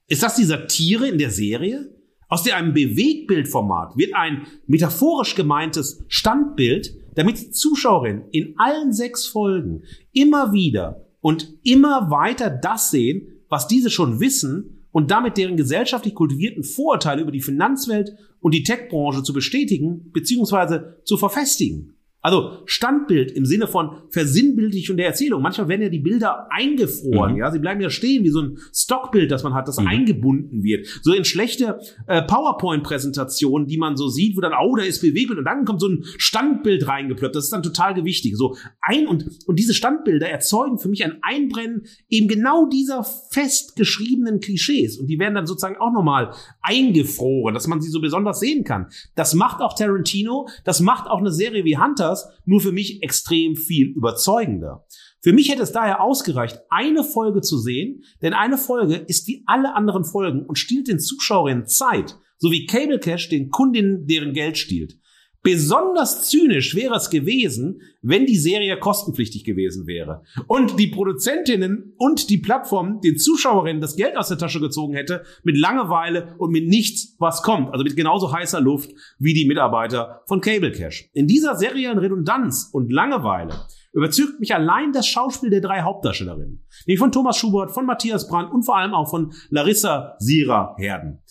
[0.06, 1.96] Ist das die Satire in der Serie?
[2.28, 9.26] Aus der einem Bewegbildformat wird ein metaphorisch gemeintes Standbild, damit die Zuschauerin in allen sechs
[9.26, 15.56] Folgen immer wieder und immer weiter das sehen, was diese schon wissen und damit deren
[15.56, 21.02] gesellschaftlich kultivierten Vorurteile über die Finanzwelt und die Tech-Branche zu bestätigen bzw.
[21.04, 21.95] zu verfestigen.
[22.26, 25.42] Also Standbild im Sinne von Versinnbildlichung der Erzählung.
[25.42, 27.38] Manchmal werden ja die Bilder eingefroren, mhm.
[27.38, 29.86] ja, sie bleiben ja stehen wie so ein Stockbild, das man hat, das mhm.
[29.86, 30.88] eingebunden wird.
[31.02, 35.38] So in schlechte äh, PowerPoint-Präsentationen, die man so sieht, wo dann, oh, da ist Bewegbild
[35.38, 37.36] und dann kommt so ein Standbild reingeploppt.
[37.36, 38.36] Das ist dann total gewichtig.
[38.36, 44.40] So ein und und diese Standbilder erzeugen für mich ein Einbrennen eben genau dieser festgeschriebenen
[44.40, 48.64] Klischees und die werden dann sozusagen auch nochmal eingefroren, dass man sie so besonders sehen
[48.64, 48.86] kann.
[49.14, 53.56] Das macht auch Tarantino, das macht auch eine Serie wie Hunters, nur für mich extrem
[53.56, 54.86] viel überzeugender.
[55.22, 59.42] Für mich hätte es daher ausgereicht, eine Folge zu sehen, denn eine Folge ist wie
[59.46, 64.32] alle anderen Folgen und stiehlt den Zuschauerinnen Zeit, so wie Cable Cash den Kundinnen deren
[64.32, 64.98] Geld stiehlt.
[65.46, 72.30] Besonders zynisch wäre es gewesen, wenn die Serie kostenpflichtig gewesen wäre und die Produzentinnen und
[72.30, 76.66] die Plattform den Zuschauerinnen das Geld aus der Tasche gezogen hätte mit Langeweile und mit
[76.66, 81.10] nichts, was kommt, also mit genauso heißer Luft wie die Mitarbeiter von Cable Cash.
[81.12, 83.54] In dieser Serienredundanz und Langeweile
[83.92, 88.52] überzeugt mich allein das Schauspiel der drei Hauptdarstellerinnen, nämlich von Thomas Schubert, von Matthias Brandt
[88.52, 91.22] und vor allem auch von Larissa Sira Herden.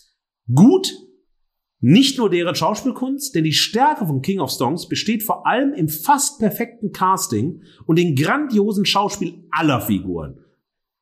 [0.54, 1.05] Gut
[1.80, 5.88] nicht nur deren Schauspielkunst, denn die Stärke von King of Songs besteht vor allem im
[5.88, 10.38] fast perfekten Casting und dem grandiosen Schauspiel aller Figuren.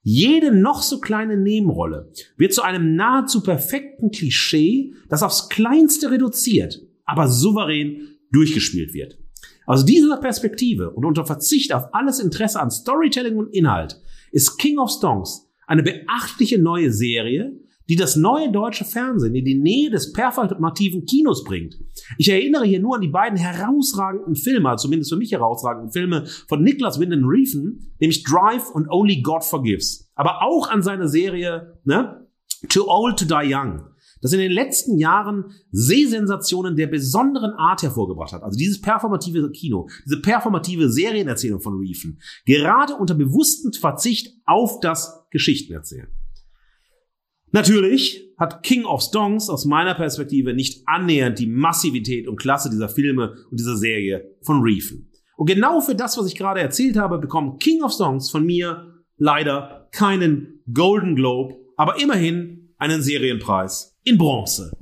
[0.02, 6.82] Jede noch so kleine Nebenrolle wird zu einem nahezu perfekten Klischee, das aufs Kleinste reduziert,
[7.04, 9.18] aber souverän durchgespielt wird.
[9.66, 14.78] Aus dieser Perspektive und unter Verzicht auf alles Interesse an Storytelling und Inhalt ist King
[14.78, 20.12] of Songs eine beachtliche neue Serie, die das neue deutsche Fernsehen in die Nähe des
[20.12, 21.78] performativen Kinos bringt.
[22.18, 26.26] Ich erinnere hier nur an die beiden herausragenden Filme, also zumindest für mich herausragenden Filme
[26.48, 30.10] von Niklas Winden Reefen, nämlich Drive und Only God Forgives.
[30.14, 32.26] Aber auch an seine Serie ne,
[32.68, 33.82] Too Old to Die Young,
[34.22, 38.42] das in den letzten Jahren Sehsensationen der besonderen Art hervorgebracht hat.
[38.42, 45.26] Also dieses performative Kino, diese performative Serienerzählung von Reefen, gerade unter bewusstem Verzicht auf das
[45.30, 46.08] Geschichtenerzählen.
[47.54, 52.88] Natürlich hat King of Stongs aus meiner Perspektive nicht annähernd die Massivität und Klasse dieser
[52.88, 55.08] Filme und dieser Serie von Reefen.
[55.36, 59.04] Und genau für das, was ich gerade erzählt habe, bekommt King of Songs von mir
[59.18, 64.72] leider keinen Golden Globe, aber immerhin einen Serienpreis in Bronze.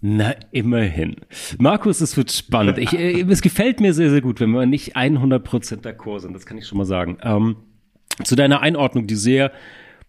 [0.00, 1.16] Na, immerhin.
[1.58, 2.78] Markus, es wird spannend.
[2.78, 6.32] Ich, äh, es gefällt mir sehr, sehr gut, wenn wir nicht 100% d'accord sind.
[6.32, 7.18] Das kann ich schon mal sagen.
[7.22, 7.56] Ähm,
[8.24, 9.52] zu deiner Einordnung, die sehr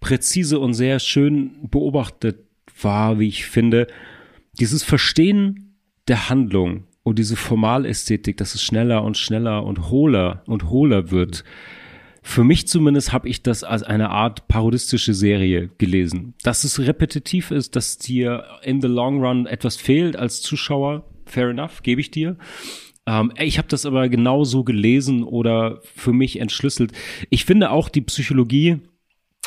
[0.03, 2.39] präzise und sehr schön beobachtet
[2.81, 3.87] war, wie ich finde.
[4.59, 5.77] Dieses Verstehen
[6.09, 11.45] der Handlung und diese Formalästhetik, dass es schneller und schneller und hohler und hohler wird.
[12.21, 16.33] Für mich zumindest habe ich das als eine Art parodistische Serie gelesen.
[16.43, 21.49] Dass es repetitiv ist, dass dir in the long run etwas fehlt als Zuschauer, fair
[21.49, 22.37] enough, gebe ich dir.
[23.05, 26.91] Ähm, ich habe das aber genauso gelesen oder für mich entschlüsselt.
[27.29, 28.81] Ich finde auch die Psychologie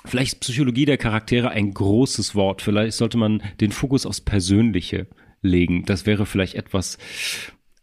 [0.05, 2.63] Vielleicht Psychologie der Charaktere ein großes Wort.
[2.63, 5.09] Vielleicht sollte man den Fokus aufs Persönliche
[5.43, 5.85] legen.
[5.85, 6.99] Das wäre vielleicht etwas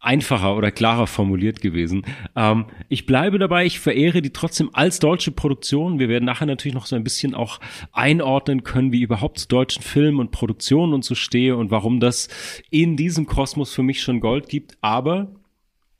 [0.04, 2.04] einfacher oder klarer formuliert gewesen.
[2.36, 5.98] Ähm, ich bleibe dabei, ich verehre die trotzdem als deutsche Produktion.
[5.98, 7.58] Wir werden nachher natürlich noch so ein bisschen auch
[7.92, 12.28] einordnen können, wie überhaupt zu deutschen Filmen und Produktionen und so stehe und warum das
[12.70, 14.76] in diesem Kosmos für mich schon Gold gibt.
[14.82, 15.34] Aber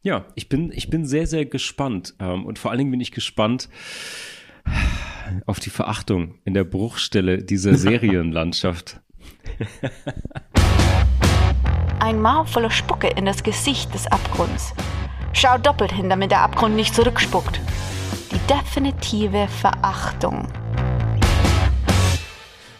[0.03, 2.15] ja, ich bin, ich bin sehr, sehr gespannt.
[2.21, 3.71] Ähm, und vor allen Dingen bin ich gespannt,
[5.47, 9.01] auf die Verachtung in der Bruchstelle dieser Serienlandschaft.
[12.01, 14.75] Ein Maul voller Spucke in das Gesicht des Abgrunds.
[15.33, 17.61] Schau doppelt hin, damit der Abgrund nicht zurückspuckt.
[18.31, 20.49] Die definitive Verachtung.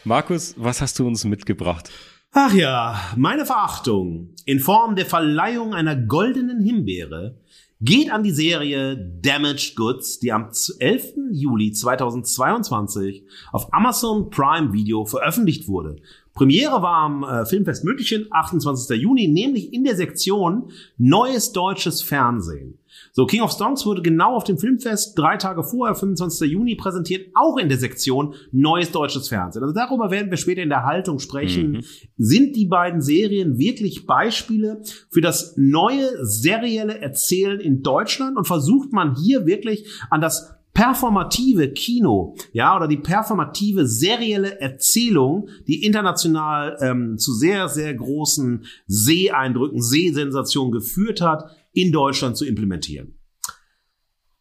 [0.05, 1.91] Markus, was hast du uns mitgebracht?
[2.33, 7.37] Ach ja, meine Verachtung in Form der Verleihung einer goldenen Himbeere
[7.85, 11.15] geht an die Serie Damaged Goods, die am 11.
[11.33, 15.97] Juli 2022 auf Amazon Prime Video veröffentlicht wurde.
[16.35, 19.01] Premiere war am äh, Filmfest München, 28.
[19.01, 22.79] Juni, nämlich in der Sektion Neues deutsches Fernsehen.
[23.13, 26.51] So, King of Songs wurde genau auf dem Filmfest drei Tage vorher, 25.
[26.51, 29.63] Juni, präsentiert, auch in der Sektion Neues deutsches Fernsehen.
[29.63, 31.71] Also darüber werden wir später in der Haltung sprechen.
[31.71, 31.81] Mhm.
[32.17, 38.37] Sind die beiden Serien wirklich Beispiele für das neue serielle Erzählen in Deutschland?
[38.37, 45.49] Und versucht man hier wirklich an das performative Kino, ja, oder die performative serielle Erzählung,
[45.69, 53.15] die international ähm, zu sehr, sehr großen Seeeindrücken, Sehsensationen geführt hat, in Deutschland zu implementieren.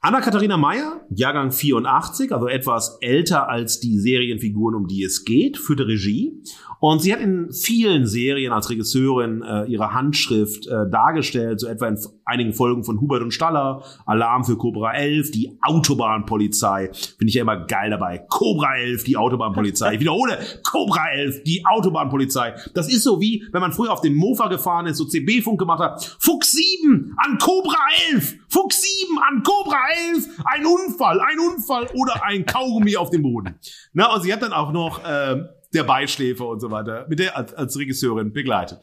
[0.05, 5.87] Anna-Katharina Meyer, Jahrgang 84, also etwas älter als die Serienfiguren, um die es geht, führte
[5.87, 6.43] Regie.
[6.83, 11.87] Und sie hat in vielen Serien als Regisseurin äh, ihre Handschrift äh, dargestellt, so etwa
[11.87, 16.91] in einigen Folgen von Hubert und Staller, Alarm für Cobra 11, die Autobahnpolizei.
[16.91, 18.25] Finde ich ja immer geil dabei.
[18.27, 19.93] Cobra 11, die Autobahnpolizei.
[19.93, 20.37] Ich wiederhole,
[20.69, 22.55] Cobra 11, die Autobahnpolizei.
[22.73, 25.79] Das ist so wie, wenn man früher auf dem Mofa gefahren ist, so CB-Funk gemacht
[25.79, 26.17] hat.
[26.19, 27.79] Fuchs 7 an Cobra
[28.11, 28.39] 11!
[28.49, 29.77] Fuchs 7 an Cobra
[30.11, 30.27] 11!
[30.43, 33.55] Ein Unfall, ein Unfall oder ein Kaugummi auf dem Boden.
[33.93, 35.01] Na, und sie hat dann auch noch...
[35.05, 35.43] Äh,
[35.73, 38.81] der Beischläfer und so weiter, mit der als, als Regisseurin begleitet.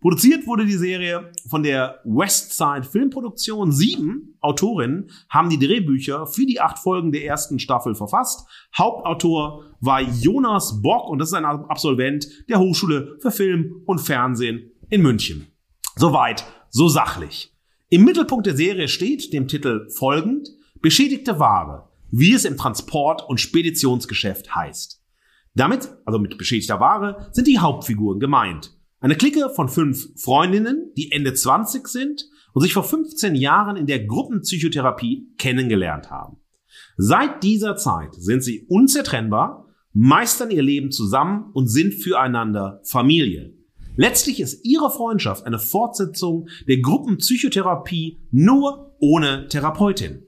[0.00, 3.70] Produziert wurde die Serie von der Westside Filmproduktion.
[3.70, 8.46] Sieben Autorinnen haben die Drehbücher für die acht Folgen der ersten Staffel verfasst.
[8.76, 14.72] Hauptautor war Jonas Bock und das ist ein Absolvent der Hochschule für Film und Fernsehen
[14.90, 15.46] in München.
[15.96, 17.54] Soweit, so sachlich.
[17.88, 20.48] Im Mittelpunkt der Serie steht, dem Titel folgend,
[20.80, 25.01] beschädigte Ware, wie es im Transport- und Speditionsgeschäft heißt.
[25.54, 28.76] Damit, also mit beschädigter Ware, sind die Hauptfiguren gemeint.
[29.00, 33.86] Eine Clique von fünf Freundinnen, die Ende 20 sind und sich vor 15 Jahren in
[33.86, 36.38] der Gruppenpsychotherapie kennengelernt haben.
[36.96, 43.54] Seit dieser Zeit sind sie unzertrennbar, meistern ihr Leben zusammen und sind füreinander Familie.
[43.96, 50.22] Letztlich ist ihre Freundschaft eine Fortsetzung der Gruppenpsychotherapie nur ohne Therapeutin.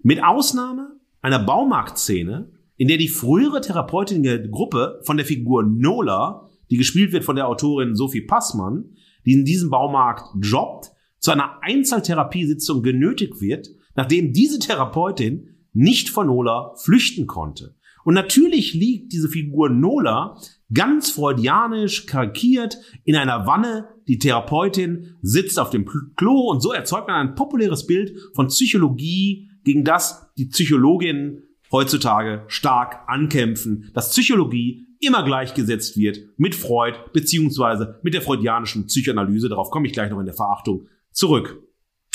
[0.00, 6.48] Mit Ausnahme einer Baumarktszene in der die frühere Therapeutin der Gruppe von der Figur Nola,
[6.70, 11.60] die gespielt wird von der Autorin Sophie Passmann, die in diesem Baumarkt jobbt, zu einer
[11.62, 17.74] Einzeltherapiesitzung genötigt wird, nachdem diese Therapeutin nicht von Nola flüchten konnte.
[18.04, 20.40] Und natürlich liegt diese Figur Nola
[20.72, 23.88] ganz freudianisch karikiert in einer Wanne.
[24.06, 25.84] Die Therapeutin sitzt auf dem
[26.16, 32.44] Klo und so erzeugt man ein populäres Bild von Psychologie, gegen das die Psychologin heutzutage
[32.48, 39.48] stark ankämpfen, dass Psychologie immer gleichgesetzt wird mit Freud beziehungsweise mit der freudianischen Psychoanalyse.
[39.48, 41.62] Darauf komme ich gleich noch in der Verachtung zurück.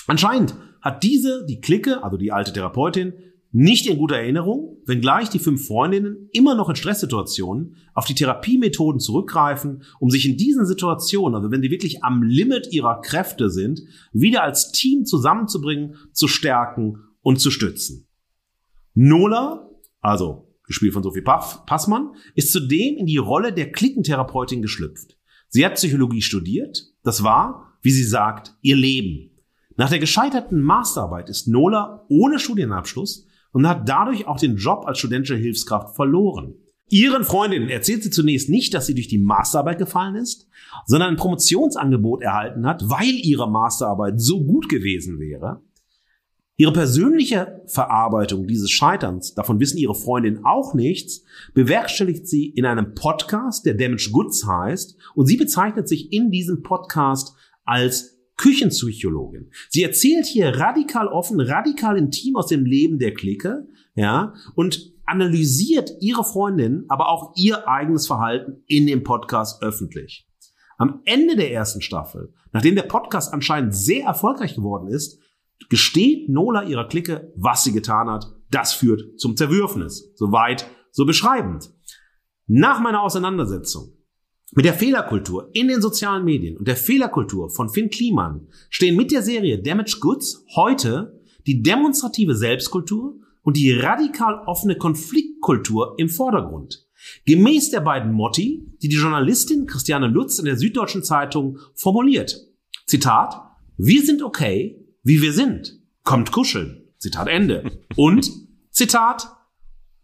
[0.07, 3.13] Anscheinend hat diese, die Clique, also die alte Therapeutin,
[3.55, 8.99] nicht in guter Erinnerung, wenngleich die fünf Freundinnen immer noch in Stresssituationen auf die Therapiemethoden
[8.99, 13.81] zurückgreifen, um sich in diesen Situationen, also wenn sie wirklich am Limit ihrer Kräfte sind,
[14.11, 18.07] wieder als Team zusammenzubringen, zu stärken und zu stützen.
[18.93, 19.69] Nola,
[20.01, 25.17] also gespielt von Sophie Passmann, ist zudem in die Rolle der Klickentherapeutin geschlüpft.
[25.49, 26.83] Sie hat Psychologie studiert.
[27.03, 29.31] Das war, wie sie sagt, ihr Leben.
[29.75, 34.99] Nach der gescheiterten Masterarbeit ist Nola ohne Studienabschluss und hat dadurch auch den Job als
[34.99, 36.55] studentische Hilfskraft verloren.
[36.89, 40.47] Ihren Freundinnen erzählt sie zunächst nicht, dass sie durch die Masterarbeit gefallen ist,
[40.85, 45.61] sondern ein Promotionsangebot erhalten hat, weil ihre Masterarbeit so gut gewesen wäre.
[46.55, 51.23] Ihre persönliche Verarbeitung dieses Scheiterns, davon wissen ihre Freundin auch nichts,
[51.55, 56.61] bewerkstelligt sie in einem Podcast, der Damage Goods heißt, und sie bezeichnet sich in diesem
[56.61, 57.35] Podcast
[57.65, 59.49] als Küchenpsychologin.
[59.69, 65.91] Sie erzählt hier radikal offen, radikal intim aus dem Leben der Clique, ja, und analysiert
[66.01, 70.27] ihre Freundin, aber auch ihr eigenes Verhalten in dem Podcast öffentlich.
[70.77, 75.19] Am Ende der ersten Staffel, nachdem der Podcast anscheinend sehr erfolgreich geworden ist,
[75.69, 78.25] gesteht Nola ihrer Clique, was sie getan hat.
[78.49, 80.11] Das führt zum Zerwürfnis.
[80.15, 81.71] Soweit, so beschreibend.
[82.47, 83.93] Nach meiner Auseinandersetzung
[84.55, 89.11] mit der Fehlerkultur in den sozialen Medien und der Fehlerkultur von Finn Kliman stehen mit
[89.11, 96.87] der Serie Damage Goods heute die demonstrative Selbstkultur und die radikal offene Konfliktkultur im Vordergrund.
[97.25, 102.39] Gemäß der beiden Motti, die die Journalistin Christiane Lutz in der Süddeutschen Zeitung formuliert.
[102.85, 103.35] Zitat,
[103.77, 105.79] wir sind okay, wie wir sind.
[106.03, 106.83] Kommt kuscheln.
[106.97, 107.79] Zitat Ende.
[107.95, 108.31] Und,
[108.71, 109.27] Zitat,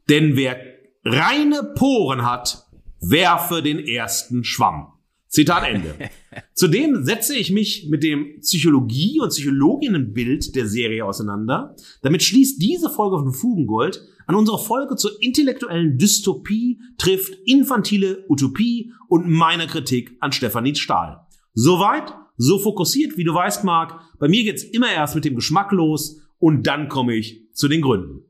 [0.09, 0.57] denn wer
[1.03, 2.65] reine Poren hat,
[2.99, 4.87] werfe den ersten Schwamm.
[5.27, 5.95] Zitat Ende.
[6.53, 11.75] Zudem setze ich mich mit dem Psychologie- und Psychologinnenbild der Serie auseinander.
[12.01, 18.91] Damit schließt diese Folge von Fugengold an unsere Folge zur intellektuellen Dystopie trifft infantile Utopie
[19.07, 21.25] und meine Kritik an Stefanie Stahl.
[21.55, 24.01] Soweit so fokussiert, wie du weißt, Marc.
[24.17, 27.81] Bei mir geht's immer erst mit dem Geschmack los und dann komme ich zu den
[27.81, 28.23] Gründen.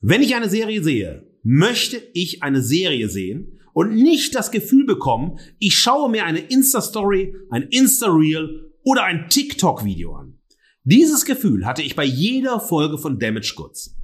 [0.00, 5.38] Wenn ich eine Serie sehe, möchte ich eine Serie sehen und nicht das Gefühl bekommen,
[5.58, 10.38] ich schaue mir eine Insta-Story, ein Insta-Reel oder ein TikTok-Video an.
[10.84, 13.96] Dieses Gefühl hatte ich bei jeder Folge von Damage Goods.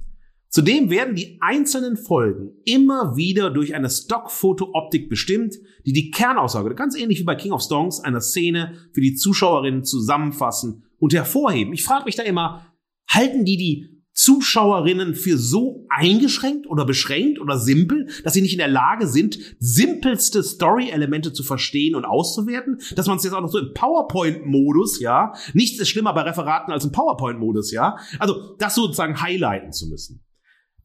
[0.51, 6.97] Zudem werden die einzelnen Folgen immer wieder durch eine Stockfoto-Optik bestimmt, die die Kernaussage, ganz
[6.97, 11.73] ähnlich wie bei King of Stones, einer Szene für die Zuschauerinnen zusammenfassen und hervorheben.
[11.73, 12.65] Ich frage mich da immer,
[13.07, 18.59] halten die die Zuschauerinnen für so eingeschränkt oder beschränkt oder simpel, dass sie nicht in
[18.59, 23.49] der Lage sind, simpelste Story-Elemente zu verstehen und auszuwerten, dass man es jetzt auch noch
[23.49, 28.75] so im PowerPoint-Modus, ja, nichts ist schlimmer bei Referaten als im PowerPoint-Modus, ja, also das
[28.75, 30.21] sozusagen highlighten zu müssen.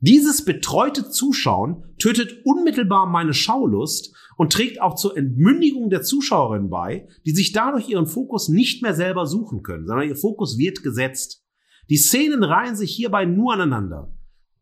[0.01, 7.09] Dieses betreute Zuschauen tötet unmittelbar meine Schaulust und trägt auch zur Entmündigung der Zuschauerin bei,
[7.25, 11.42] die sich dadurch ihren Fokus nicht mehr selber suchen können, sondern ihr Fokus wird gesetzt.
[11.88, 14.13] Die Szenen reihen sich hierbei nur aneinander.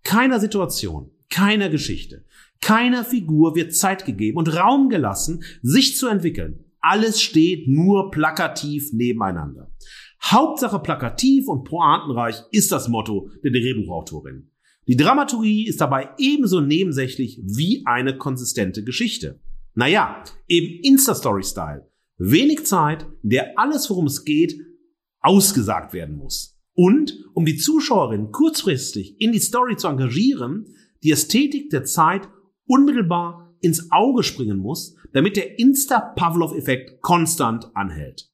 [0.04, 2.24] Keiner Situation, keiner Geschichte,
[2.64, 6.64] Keiner Figur wird Zeit gegeben und Raum gelassen, sich zu entwickeln.
[6.80, 9.70] Alles steht nur plakativ nebeneinander.
[10.22, 14.50] Hauptsache plakativ und pointenreich ist das Motto der Drehbuchautorin.
[14.86, 19.40] Die Dramaturgie ist dabei ebenso nebensächlich wie eine konsistente Geschichte.
[19.74, 21.90] Naja, eben Insta-Story-Style.
[22.18, 24.60] Wenig Zeit, der alles, worum es geht,
[25.20, 26.58] ausgesagt werden muss.
[26.74, 30.66] Und um die Zuschauerin kurzfristig in die Story zu engagieren,
[31.02, 32.28] die Ästhetik der Zeit
[32.66, 38.30] unmittelbar ins Auge springen muss, damit der Insta-Pavlov-Effekt konstant anhält.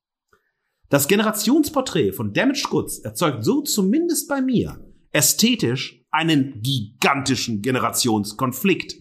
[0.88, 8.96] Das Generationsporträt von Damaged Goods erzeugt so zumindest bei mir ästhetisch einen gigantischen Generationskonflikt.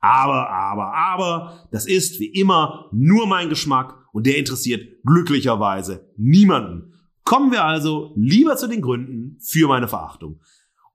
[0.00, 6.94] Aber, aber, aber, das ist wie immer nur mein Geschmack und der interessiert glücklicherweise niemanden.
[7.24, 10.40] Kommen wir also lieber zu den Gründen für meine Verachtung.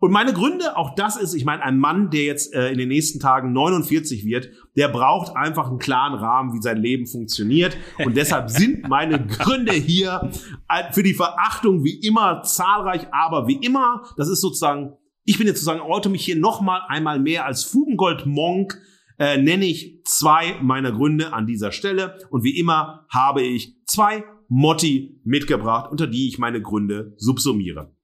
[0.03, 2.89] Und meine Gründe, auch das ist, ich meine, ein Mann, der jetzt äh, in den
[2.89, 7.77] nächsten Tagen 49 wird, der braucht einfach einen klaren Rahmen, wie sein Leben funktioniert.
[8.03, 10.29] Und deshalb sind meine Gründe hier
[10.67, 14.91] äh, für die Verachtung wie immer zahlreich, aber wie immer, das ist sozusagen,
[15.25, 18.81] ich bin jetzt sozusagen, oute mich hier nochmal einmal mehr als Fugengold Monk,
[19.19, 22.19] äh, nenne ich zwei meiner Gründe an dieser Stelle.
[22.29, 27.95] Und wie immer habe ich zwei Motti mitgebracht, unter die ich meine Gründe subsumiere.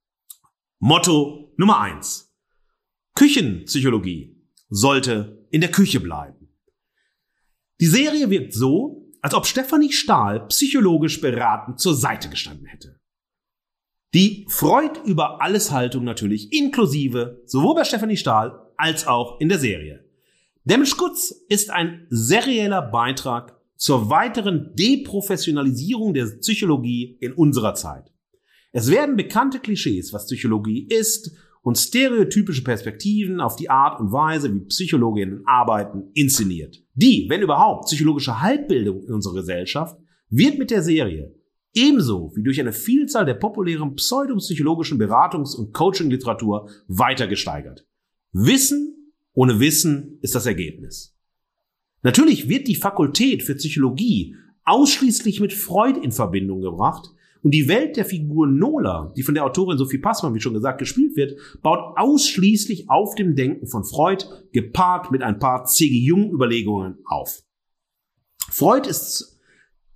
[0.80, 2.34] Motto Nummer eins:
[3.15, 4.38] Küchenpsychologie
[4.70, 6.49] sollte in der Küche bleiben.
[7.82, 12.99] Die Serie wirkt so, als ob Stefanie Stahl psychologisch beratend zur Seite gestanden hätte.
[14.14, 19.60] Die Freud über alles Haltung natürlich inklusive sowohl bei Stefanie Stahl als auch in der
[19.60, 20.03] Serie.
[20.66, 28.12] Damage Goods ist ein serieller Beitrag zur weiteren Deprofessionalisierung der Psychologie in unserer Zeit.
[28.72, 31.32] Es werden bekannte Klischees, was Psychologie ist,
[31.62, 36.82] und stereotypische Perspektiven auf die Art und Weise, wie Psychologinnen arbeiten, inszeniert.
[36.93, 39.99] Die, wenn überhaupt, psychologische Halbbildung in unserer Gesellschaft
[40.30, 41.36] wird mit der Serie
[41.74, 47.86] ebenso wie durch eine Vielzahl der populären pseudopsychologischen Beratungs- und Coaching-Literatur weiter gesteigert.
[48.32, 51.15] Wissen ohne Wissen ist das Ergebnis.
[52.01, 57.11] Natürlich wird die Fakultät für Psychologie ausschließlich mit Freud in Verbindung gebracht,
[57.41, 60.80] und die Welt der Figur Nola, die von der Autorin Sophie Passmann, wie schon gesagt,
[60.80, 65.99] gespielt wird, baut ausschließlich auf dem Denken von Freud, gepaart mit ein paar C.G.
[65.99, 67.41] Jung-Überlegungen auf.
[68.51, 69.39] Freud ist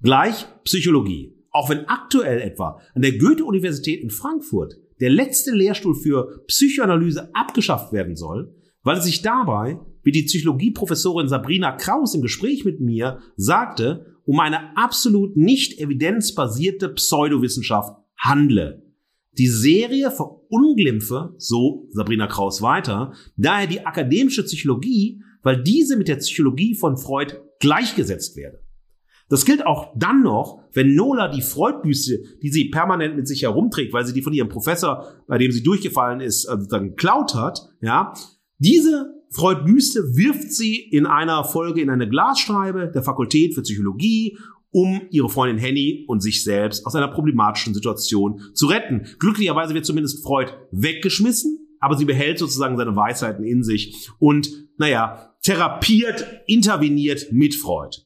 [0.01, 1.32] gleich Psychologie.
[1.53, 7.93] Auch wenn aktuell etwa an der Goethe-Universität in Frankfurt der letzte Lehrstuhl für Psychoanalyse abgeschafft
[7.93, 13.19] werden soll, weil es sich dabei, wie die Psychologieprofessorin Sabrina Kraus im Gespräch mit mir
[13.37, 18.81] sagte, um eine absolut nicht evidenzbasierte Pseudowissenschaft handle.
[19.37, 26.17] Die Serie verunglimpfe, so Sabrina Kraus weiter, daher die akademische Psychologie, weil diese mit der
[26.17, 28.62] Psychologie von Freud gleichgesetzt werde.
[29.29, 33.93] Das gilt auch dann noch, wenn Nola die Freudbüste, die sie permanent mit sich herumträgt,
[33.93, 37.69] weil sie die von ihrem Professor, bei dem sie durchgefallen ist, äh, dann geklaut hat,
[37.81, 38.13] ja,
[38.59, 44.37] diese Freud Büste wirft sie in einer Folge in eine Glasscheibe der Fakultät für Psychologie,
[44.69, 49.07] um ihre Freundin Henny und sich selbst aus einer problematischen Situation zu retten.
[49.19, 55.35] Glücklicherweise wird zumindest Freud weggeschmissen, aber sie behält sozusagen seine Weisheiten in sich und, naja,
[55.41, 58.02] therapiert, interveniert mit Freud.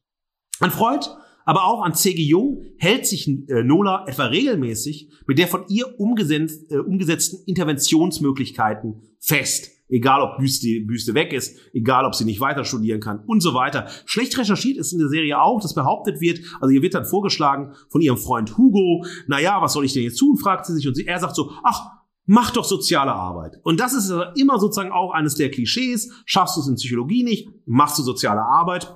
[0.59, 1.07] An Freud,
[1.45, 2.21] aber auch an C.G.
[2.21, 9.01] Jung hält sich äh, Nola etwa regelmäßig mit der von ihr umgesetzt, äh, umgesetzten Interventionsmöglichkeiten
[9.19, 13.41] fest egal ob Büste, Büste weg ist, egal ob sie nicht weiter studieren kann und
[13.41, 13.87] so weiter.
[14.05, 17.73] Schlecht recherchiert ist in der Serie auch, dass behauptet wird, also ihr wird dann vorgeschlagen
[17.89, 20.95] von ihrem Freund Hugo, naja, was soll ich denn jetzt tun, fragt sie sich und
[20.95, 21.85] sie, er sagt so, ach,
[22.25, 23.59] mach doch soziale Arbeit.
[23.63, 27.49] Und das ist immer sozusagen auch eines der Klischees, schaffst du es in Psychologie nicht,
[27.65, 28.93] machst du soziale Arbeit.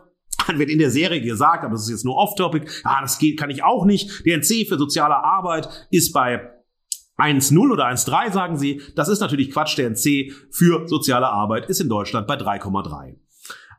[0.48, 3.50] Wird in der Serie gesagt, aber das ist jetzt nur off-topic, ja, das geht, kann
[3.50, 4.26] ich auch nicht.
[4.26, 6.52] Der NC für soziale Arbeit ist bei
[7.18, 8.82] 1,0 oder 1,3 sagen sie.
[8.96, 9.78] Das ist natürlich Quatsch.
[9.78, 13.16] Der NC für soziale Arbeit ist in Deutschland bei 3,3.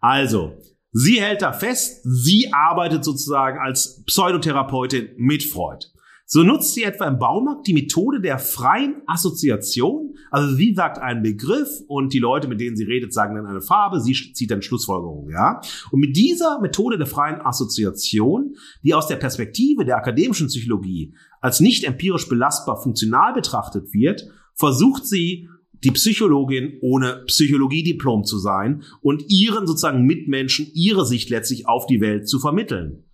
[0.01, 0.57] Also,
[0.93, 5.87] sie hält da fest, sie arbeitet sozusagen als Pseudotherapeutin mit Freud.
[6.35, 10.15] So nutzt sie etwa im Baumarkt die Methode der freien Assoziation.
[10.31, 13.61] Also sie sagt einen Begriff und die Leute, mit denen sie redet, sagen dann eine
[13.61, 14.01] Farbe.
[14.01, 15.61] Sie zieht dann Schlussfolgerungen, ja.
[15.91, 21.61] Und mit dieser Methode der freien Assoziation, die aus der Perspektive der akademischen Psychologie als
[21.61, 25.51] nicht empirisch belastbar funktional betrachtet wird, versucht sie
[25.85, 32.01] die Psychologin ohne Psychologiediplom zu sein und ihren sozusagen Mitmenschen ihre Sicht letztlich auf die
[32.01, 33.05] Welt zu vermitteln.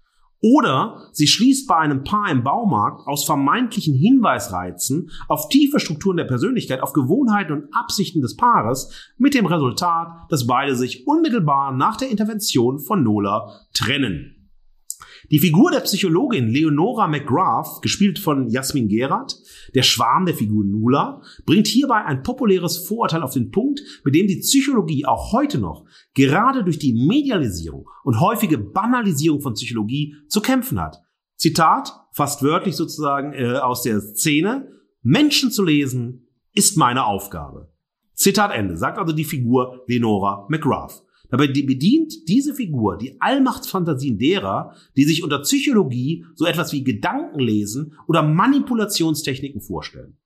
[0.40, 6.24] Oder sie schließt bei einem Paar im Baumarkt aus vermeintlichen Hinweisreizen auf tiefe Strukturen der
[6.24, 11.96] Persönlichkeit, auf Gewohnheiten und Absichten des Paares mit dem Resultat, dass beide sich unmittelbar nach
[11.96, 14.37] der Intervention von Nola trennen.
[15.30, 19.36] Die Figur der Psychologin Leonora McGrath, gespielt von Jasmin Gerard,
[19.74, 24.26] der Schwarm der Figur Nula, bringt hierbei ein populäres Vorurteil auf den Punkt, mit dem
[24.26, 30.40] die Psychologie auch heute noch gerade durch die Medialisierung und häufige Banalisierung von Psychologie zu
[30.40, 31.02] kämpfen hat.
[31.36, 34.72] Zitat, fast wörtlich sozusagen äh, aus der Szene,
[35.02, 37.70] Menschen zu lesen ist meine Aufgabe.
[38.14, 41.04] Zitat Ende, sagt also die Figur Leonora McGrath.
[41.30, 47.94] Dabei bedient diese Figur die Allmachtsfantasien derer, die sich unter Psychologie so etwas wie Gedankenlesen
[48.06, 50.16] oder Manipulationstechniken vorstellen.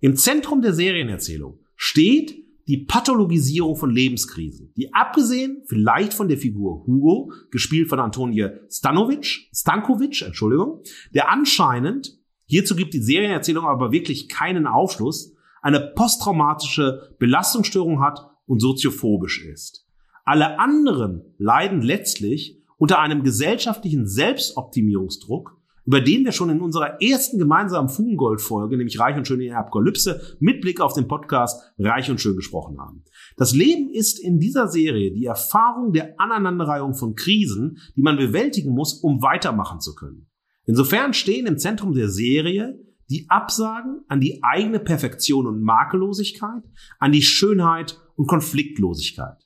[0.00, 2.36] Im Zentrum der Serienerzählung steht
[2.68, 9.48] die Pathologisierung von Lebenskrisen, die abgesehen vielleicht von der Figur Hugo, gespielt von Antonie Stanovic,
[9.54, 10.82] Stankovic, Entschuldigung,
[11.14, 15.32] der anscheinend, hierzu gibt die Serienerzählung aber wirklich keinen Aufschluss,
[15.62, 19.85] eine posttraumatische Belastungsstörung hat und soziophobisch ist.
[20.28, 27.38] Alle anderen leiden letztlich unter einem gesellschaftlichen Selbstoptimierungsdruck, über den wir schon in unserer ersten
[27.38, 32.10] gemeinsamen Fugengold-Folge, nämlich Reich und Schön in der Apokalypse, mit Blick auf den Podcast Reich
[32.10, 33.04] und Schön gesprochen haben.
[33.36, 38.72] Das Leben ist in dieser Serie die Erfahrung der Aneinanderreihung von Krisen, die man bewältigen
[38.72, 40.26] muss, um weitermachen zu können.
[40.64, 46.64] Insofern stehen im Zentrum der Serie die Absagen an die eigene Perfektion und Makellosigkeit,
[46.98, 49.45] an die Schönheit und Konfliktlosigkeit.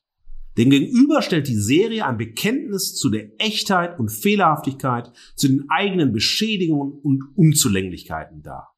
[0.59, 6.93] Demgegenüber stellt die Serie ein Bekenntnis zu der Echtheit und Fehlerhaftigkeit, zu den eigenen Beschädigungen
[6.93, 8.75] und Unzulänglichkeiten dar.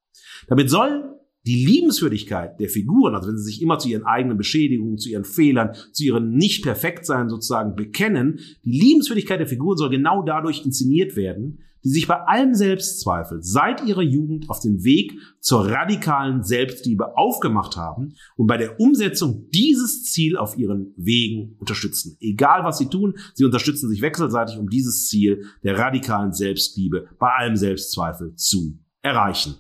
[0.48, 4.98] Damit soll die Liebenswürdigkeit der Figuren, also wenn sie sich immer zu ihren eigenen Beschädigungen,
[4.98, 10.64] zu ihren Fehlern, zu ihren Nicht-Perfektsein sozusagen bekennen, die Liebenswürdigkeit der Figuren soll genau dadurch
[10.64, 16.42] inszeniert werden, die sich bei allem Selbstzweifel seit ihrer Jugend auf den Weg zur radikalen
[16.42, 22.16] Selbstliebe aufgemacht haben und bei der Umsetzung dieses Ziel auf ihren Wegen unterstützen.
[22.20, 27.30] Egal was sie tun, sie unterstützen sich wechselseitig, um dieses Ziel der radikalen Selbstliebe bei
[27.30, 29.56] allem Selbstzweifel zu erreichen.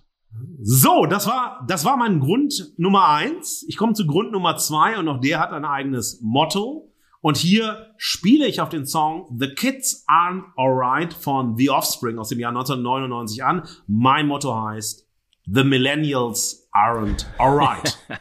[0.62, 3.64] So, das war, das war mein Grund Nummer eins.
[3.68, 6.91] Ich komme zu Grund Nummer zwei und auch der hat ein eigenes Motto.
[7.22, 12.28] Und hier spiele ich auf den Song The Kids Aren't Alright von The Offspring aus
[12.30, 13.62] dem Jahr 1999 an.
[13.86, 15.08] Mein Motto heißt
[15.46, 17.96] The Millennials Aren't Alright.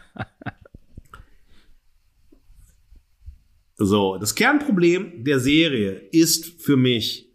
[3.76, 7.28] so, das Kernproblem der Serie ist für mich,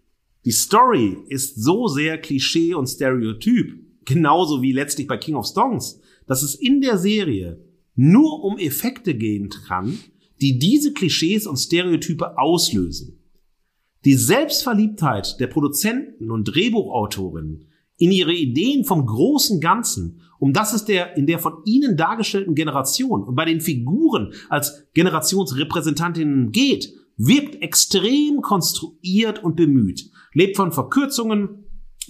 [0.45, 6.01] die Story ist so sehr Klischee und Stereotyp, genauso wie letztlich bei King of Stones,
[6.29, 7.61] dass es in der Serie
[7.97, 9.99] nur um Effekte gehen kann,
[10.41, 13.19] die diese Klischees und Stereotype auslösen.
[14.05, 17.67] Die Selbstverliebtheit der Produzenten und Drehbuchautorinnen
[17.99, 22.55] in ihre Ideen vom großen Ganzen, um das es der in der von ihnen dargestellten
[22.55, 30.73] Generation und bei den Figuren als Generationsrepräsentantinnen geht, wirkt extrem konstruiert und bemüht, lebt von
[30.73, 31.65] Verkürzungen,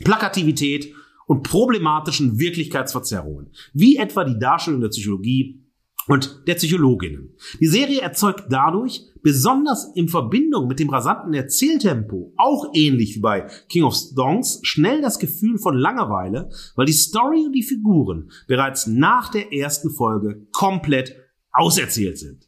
[0.05, 0.93] Plakativität
[1.27, 5.66] und problematischen Wirklichkeitsverzerrungen, wie etwa die Darstellung der Psychologie
[6.09, 7.35] und der Psychologinnen.
[7.61, 13.49] Die Serie erzeugt dadurch, besonders in Verbindung mit dem rasanten Erzähltempo, auch ähnlich wie bei
[13.69, 18.87] King of Stones, schnell das Gefühl von Langeweile, weil die Story und die Figuren bereits
[18.87, 21.17] nach der ersten Folge komplett
[21.51, 22.47] auserzählt sind.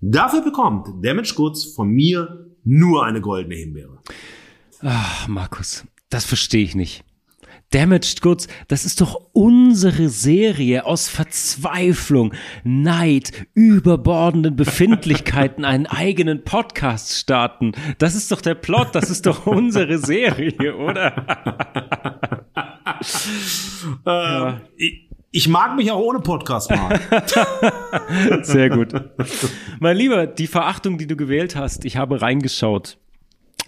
[0.00, 3.98] Dafür bekommt Damage Goods von mir nur eine goldene Himbeere.
[4.80, 7.04] Ach, Markus, das verstehe ich nicht.
[7.72, 17.14] Damaged Goods, das ist doch unsere Serie aus Verzweiflung, Neid, überbordenden Befindlichkeiten einen eigenen Podcast
[17.14, 17.72] starten.
[17.96, 22.46] Das ist doch der Plot, das ist doch unsere Serie, oder?
[24.06, 24.60] äh, ja.
[24.76, 27.00] ich, ich mag mich auch ohne Podcast mal.
[28.42, 28.92] Sehr gut.
[29.80, 32.98] Mein Lieber, die Verachtung, die du gewählt hast, ich habe reingeschaut.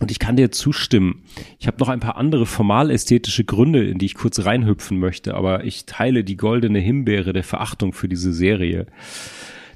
[0.01, 1.25] Und ich kann dir zustimmen.
[1.59, 5.65] Ich habe noch ein paar andere formal-ästhetische Gründe, in die ich kurz reinhüpfen möchte, aber
[5.65, 8.87] ich teile die goldene Himbeere der Verachtung für diese Serie.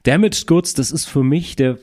[0.03, 1.79] Damaged Goods, das ist für mich der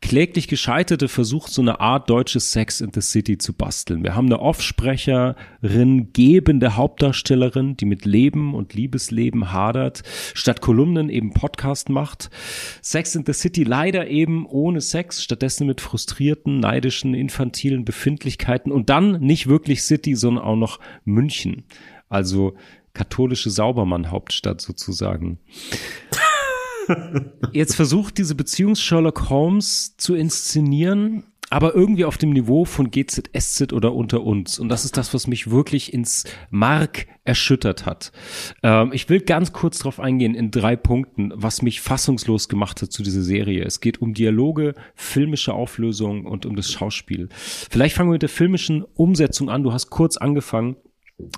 [0.00, 4.04] kläglich gescheiterte Versuch, so eine Art deutsches Sex in the City zu basteln.
[4.04, 10.02] Wir haben eine Offsprecherin, gebende Hauptdarstellerin, die mit Leben und Liebesleben hadert,
[10.34, 12.30] statt Kolumnen eben Podcast macht.
[12.82, 18.90] Sex in the City leider eben ohne Sex, stattdessen mit frustrierten, neidischen, infantilen Befindlichkeiten und
[18.90, 21.64] dann nicht wirklich City, sondern auch noch München.
[22.08, 22.54] Also
[22.94, 25.38] katholische Saubermann-Hauptstadt sozusagen.
[27.52, 33.72] Jetzt versucht diese Beziehungs Sherlock Holmes zu inszenieren, aber irgendwie auf dem Niveau von GZSZ
[33.72, 34.58] oder unter uns.
[34.58, 38.12] Und das ist das, was mich wirklich ins Mark erschüttert hat.
[38.62, 42.92] Ähm, ich will ganz kurz darauf eingehen in drei Punkten, was mich fassungslos gemacht hat
[42.92, 43.64] zu dieser Serie.
[43.64, 47.28] Es geht um Dialoge, filmische Auflösung und um das Schauspiel.
[47.32, 49.62] Vielleicht fangen wir mit der filmischen Umsetzung an.
[49.62, 50.76] Du hast kurz angefangen.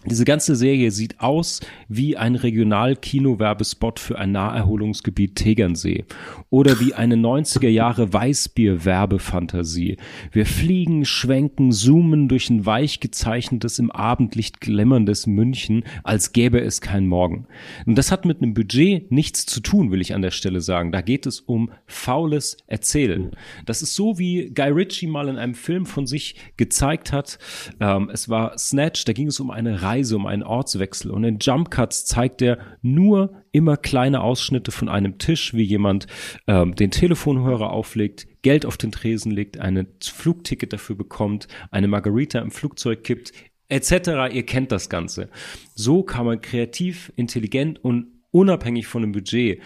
[0.04, 6.04] Diese ganze Serie sieht aus wie ein Regional-Kino-Werbespot für ein Naherholungsgebiet Tegernsee
[6.50, 9.96] oder wie eine 90er Jahre Weißbier-Werbefantasie.
[10.32, 16.82] Wir fliegen, schwenken, zoomen durch ein weich gezeichnetes, im Abendlicht glimmerndes München, als gäbe es
[16.82, 17.46] kein Morgen.
[17.86, 20.92] Und das hat mit einem Budget nichts zu tun, will ich an der Stelle sagen.
[20.92, 23.30] Da geht es um faules Erzählen.
[23.64, 27.38] Das ist so, wie Guy Ritchie mal in einem Film von sich gezeigt hat.
[27.80, 31.10] Ähm, es war Snatch, da ging es um eine eine Reise, um einen Ortswechsel.
[31.10, 36.06] Und in Jump Cuts zeigt er nur immer kleine Ausschnitte von einem Tisch, wie jemand
[36.46, 42.38] ähm, den Telefonhörer auflegt, Geld auf den Tresen legt, ein Flugticket dafür bekommt, eine Margarita
[42.40, 43.32] im Flugzeug kippt,
[43.68, 44.32] etc.
[44.32, 45.28] Ihr kennt das Ganze.
[45.74, 49.60] So kann man kreativ, intelligent und unabhängig von dem Budget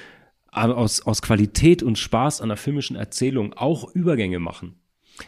[0.50, 4.76] aus, aus Qualität und Spaß an der filmischen Erzählung auch Übergänge machen.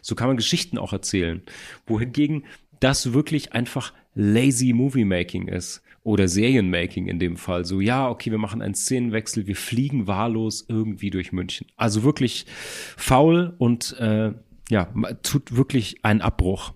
[0.02, 1.42] So kann man Geschichten auch erzählen.
[1.86, 2.44] Wohingegen
[2.80, 7.64] das wirklich einfach lazy Movie Making ist oder Serienmaking in dem Fall.
[7.64, 11.66] So, ja, okay, wir machen einen Szenenwechsel, wir fliegen wahllos irgendwie durch München.
[11.76, 12.46] Also wirklich
[12.96, 14.32] faul und äh,
[14.68, 14.88] ja,
[15.22, 16.74] tut wirklich einen Abbruch.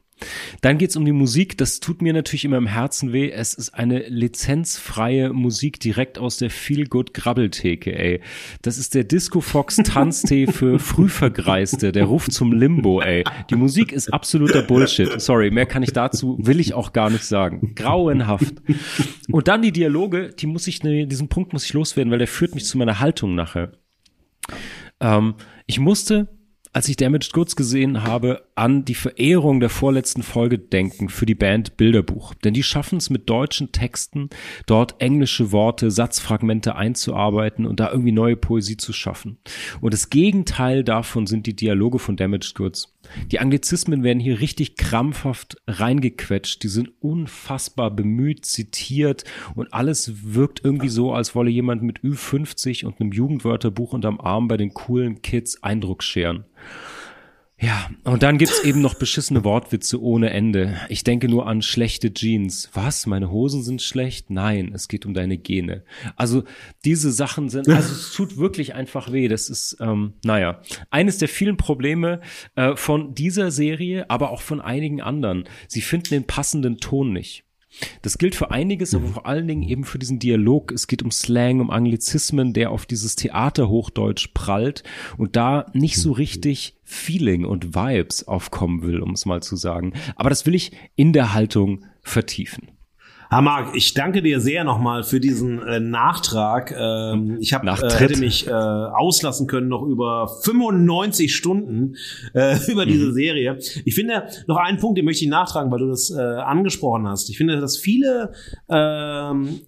[0.60, 1.56] Dann geht's um die Musik.
[1.58, 3.30] Das tut mir natürlich immer im Herzen weh.
[3.30, 8.20] Es ist eine lizenzfreie Musik direkt aus der Feelgood Grabbeltheke, ey.
[8.62, 11.92] Das ist der Disco Fox Tanztee für Frühvergreiste.
[11.92, 13.24] Der ruft zum Limbo, ey.
[13.50, 15.20] Die Musik ist absoluter Bullshit.
[15.20, 17.74] Sorry, mehr kann ich dazu, will ich auch gar nicht sagen.
[17.74, 18.54] Grauenhaft.
[19.30, 22.54] Und dann die Dialoge, die muss ich, diesen Punkt muss ich loswerden, weil der führt
[22.54, 23.72] mich zu meiner Haltung nachher.
[25.00, 25.34] Ähm,
[25.66, 26.28] ich musste
[26.72, 31.34] als ich Damaged Goods gesehen habe, an die Verehrung der vorletzten Folge denken für die
[31.34, 32.34] Band Bilderbuch.
[32.34, 34.30] Denn die schaffen es mit deutschen Texten,
[34.66, 39.38] dort englische Worte, Satzfragmente einzuarbeiten und da irgendwie neue Poesie zu schaffen.
[39.80, 42.94] Und das Gegenteil davon sind die Dialoge von Damaged Goods.
[43.30, 46.62] Die Anglizismen werden hier richtig krampfhaft reingequetscht.
[46.62, 52.84] Die sind unfassbar bemüht, zitiert und alles wirkt irgendwie so, als wolle jemand mit Ü50
[52.84, 56.44] und einem Jugendwörterbuch unterm Arm bei den coolen Kids Eindruck scheren.
[57.62, 60.80] Ja, und dann gibt's eben noch beschissene Wortwitze ohne Ende.
[60.88, 62.70] Ich denke nur an schlechte Jeans.
[62.72, 63.04] Was?
[63.04, 64.30] Meine Hosen sind schlecht?
[64.30, 65.84] Nein, es geht um deine Gene.
[66.16, 66.44] Also
[66.86, 69.28] diese Sachen sind, also es tut wirklich einfach weh.
[69.28, 72.22] Das ist, ähm, naja, eines der vielen Probleme
[72.54, 75.44] äh, von dieser Serie, aber auch von einigen anderen.
[75.68, 77.44] Sie finden den passenden Ton nicht.
[78.02, 79.12] Das gilt für einiges, aber mhm.
[79.12, 80.72] vor allen Dingen eben für diesen Dialog.
[80.72, 84.82] Es geht um Slang, um Anglizismen, der auf dieses Theaterhochdeutsch prallt
[85.16, 86.14] und da nicht so mhm.
[86.16, 89.92] richtig Feeling und Vibes aufkommen will, um es mal zu sagen.
[90.16, 92.68] Aber das will ich in der Haltung vertiefen.
[93.30, 96.74] Ha, Marc, ich danke dir sehr nochmal für diesen äh, Nachtrag.
[96.76, 101.94] Ähm, ich hab, äh, hätte mich äh, auslassen können noch über 95 Stunden
[102.34, 102.88] äh, über mhm.
[102.88, 103.58] diese Serie.
[103.84, 107.30] Ich finde, noch einen Punkt, den möchte ich nachtragen, weil du das äh, angesprochen hast.
[107.30, 108.32] Ich finde, dass viele
[108.68, 109.60] ähm,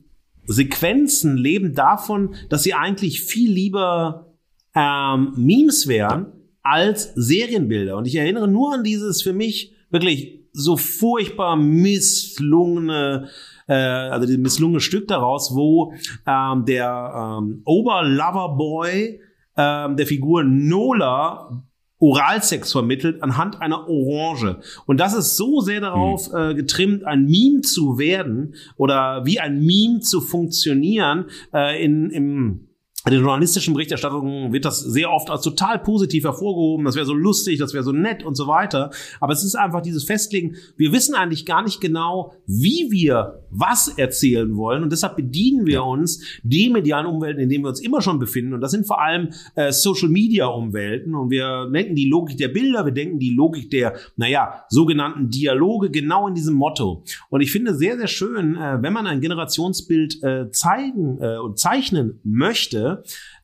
[0.46, 4.34] Sequenzen leben davon, dass sie eigentlich viel lieber
[4.74, 6.32] ähm, Memes wären
[6.64, 7.96] als Serienbilder.
[7.96, 13.28] Und ich erinnere nur an dieses für mich wirklich so furchtbar misslungene
[13.72, 15.94] äh, also das misslungene Stück daraus, wo
[16.26, 19.20] ähm, der ähm, Oberloverboy
[19.56, 21.62] ähm, der Figur Nola
[21.98, 24.58] Oralsex vermittelt anhand einer Orange.
[24.86, 26.50] Und das ist so sehr darauf hm.
[26.50, 32.68] äh, getrimmt, ein Meme zu werden oder wie ein Meme zu funktionieren äh, in, im
[33.04, 36.86] in den journalistischen Berichterstattungen wird das sehr oft als total positiv hervorgehoben.
[36.86, 38.90] Das wäre so lustig, das wäre so nett und so weiter.
[39.18, 40.54] Aber es ist einfach dieses Festlegen.
[40.76, 44.84] Wir wissen eigentlich gar nicht genau, wie wir was erzählen wollen.
[44.84, 48.54] Und deshalb bedienen wir uns die medialen Umwelten, in denen wir uns immer schon befinden.
[48.54, 51.16] Und das sind vor allem äh, Social Media Umwelten.
[51.16, 55.90] Und wir denken die Logik der Bilder, wir denken die Logik der, naja, sogenannten Dialoge
[55.90, 57.02] genau in diesem Motto.
[57.30, 61.58] Und ich finde sehr, sehr schön, äh, wenn man ein Generationsbild äh, zeigen äh, und
[61.58, 62.91] zeichnen möchte,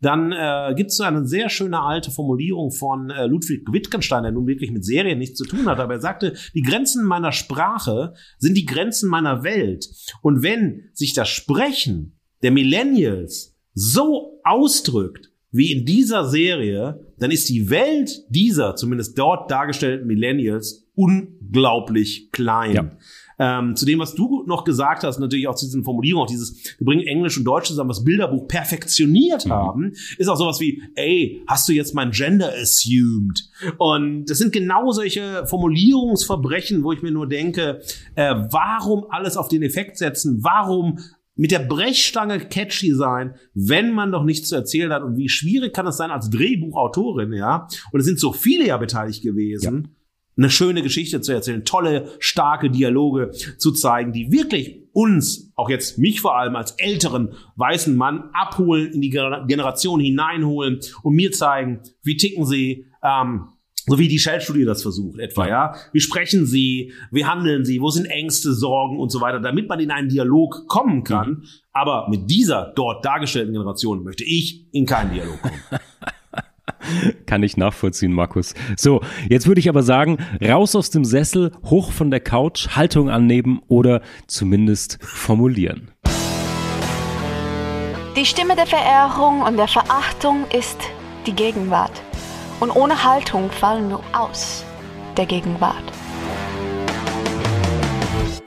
[0.00, 4.32] dann äh, gibt es so eine sehr schöne alte Formulierung von äh, Ludwig Wittgenstein, der
[4.32, 8.14] nun wirklich mit Serien nichts zu tun hat, aber er sagte, die Grenzen meiner Sprache
[8.38, 9.88] sind die Grenzen meiner Welt.
[10.22, 17.48] Und wenn sich das Sprechen der Millennials so ausdrückt, wie in dieser Serie, dann ist
[17.48, 22.74] die Welt dieser, zumindest dort dargestellten Millennials, unglaublich klein.
[22.74, 22.96] Ja.
[23.38, 26.76] Ähm, zu dem, was du noch gesagt hast, natürlich auch zu diesen Formulierungen, auch dieses,
[26.78, 29.50] wir bringen Englisch und Deutsch zusammen, was Bilderbuch perfektioniert mhm.
[29.50, 33.48] haben, ist auch sowas wie, ey, hast du jetzt mein Gender assumed?
[33.78, 37.80] Und das sind genau solche Formulierungsverbrechen, wo ich mir nur denke,
[38.16, 40.42] äh, warum alles auf den Effekt setzen?
[40.42, 40.98] Warum
[41.38, 45.04] mit der Brechstange catchy sein, wenn man doch nichts zu erzählen hat.
[45.04, 47.68] Und wie schwierig kann es sein als Drehbuchautorin, ja?
[47.92, 49.84] Und es sind so viele ja beteiligt gewesen.
[49.84, 49.90] Ja.
[50.38, 55.98] Eine schöne Geschichte zu erzählen, tolle, starke Dialoge zu zeigen, die wirklich uns, auch jetzt
[55.98, 61.80] mich vor allem als älteren weißen Mann, abholen, in die Generation hineinholen und mir zeigen,
[62.02, 63.48] wie ticken sie, ähm,
[63.88, 65.74] so wie die Shell-Studie das versucht, etwa, ja.
[65.92, 66.92] Wie sprechen sie?
[67.10, 67.80] Wie handeln sie?
[67.80, 71.30] Wo sind Ängste, Sorgen und so weiter, damit man in einen Dialog kommen kann.
[71.30, 71.44] Mhm.
[71.72, 75.60] Aber mit dieser dort dargestellten Generation möchte ich in keinen Dialog kommen.
[77.26, 78.54] Kann ich nachvollziehen, Markus.
[78.76, 83.10] So, jetzt würde ich aber sagen, raus aus dem Sessel, hoch von der Couch, Haltung
[83.10, 85.90] annehmen oder zumindest formulieren.
[88.16, 90.78] Die Stimme der Verehrung und der Verachtung ist
[91.26, 92.02] die Gegenwart.
[92.60, 94.64] Und ohne Haltung fallen wir aus
[95.16, 95.84] der Gegenwart.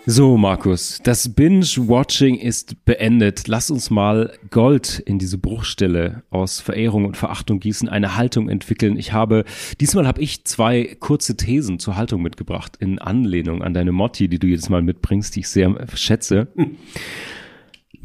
[0.08, 3.47] So, Markus, das Binge-Watching ist beendet.
[3.47, 8.97] Lass uns mal Gold in diese Bruchstelle aus Verehrung und Verachtung gießen, eine Haltung entwickeln.
[8.97, 9.45] Ich habe,
[9.80, 14.39] diesmal habe ich zwei kurze Thesen zur Haltung mitgebracht, in Anlehnung an deine Motti, die
[14.39, 16.47] du jedes Mal mitbringst, die ich sehr schätze.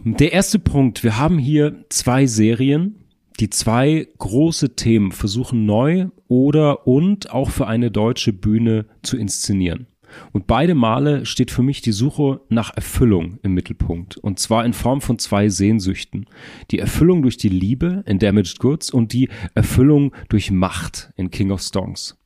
[0.05, 3.07] Der erste Punkt, wir haben hier zwei Serien,
[3.41, 9.87] die zwei große Themen versuchen neu oder und auch für eine deutsche Bühne zu inszenieren.
[10.33, 14.17] Und beide Male steht für mich die Suche nach Erfüllung im Mittelpunkt.
[14.17, 16.27] Und zwar in Form von zwei Sehnsüchten.
[16.71, 21.51] Die Erfüllung durch die Liebe in Damaged Goods und die Erfüllung durch Macht in King
[21.51, 22.19] of Stones.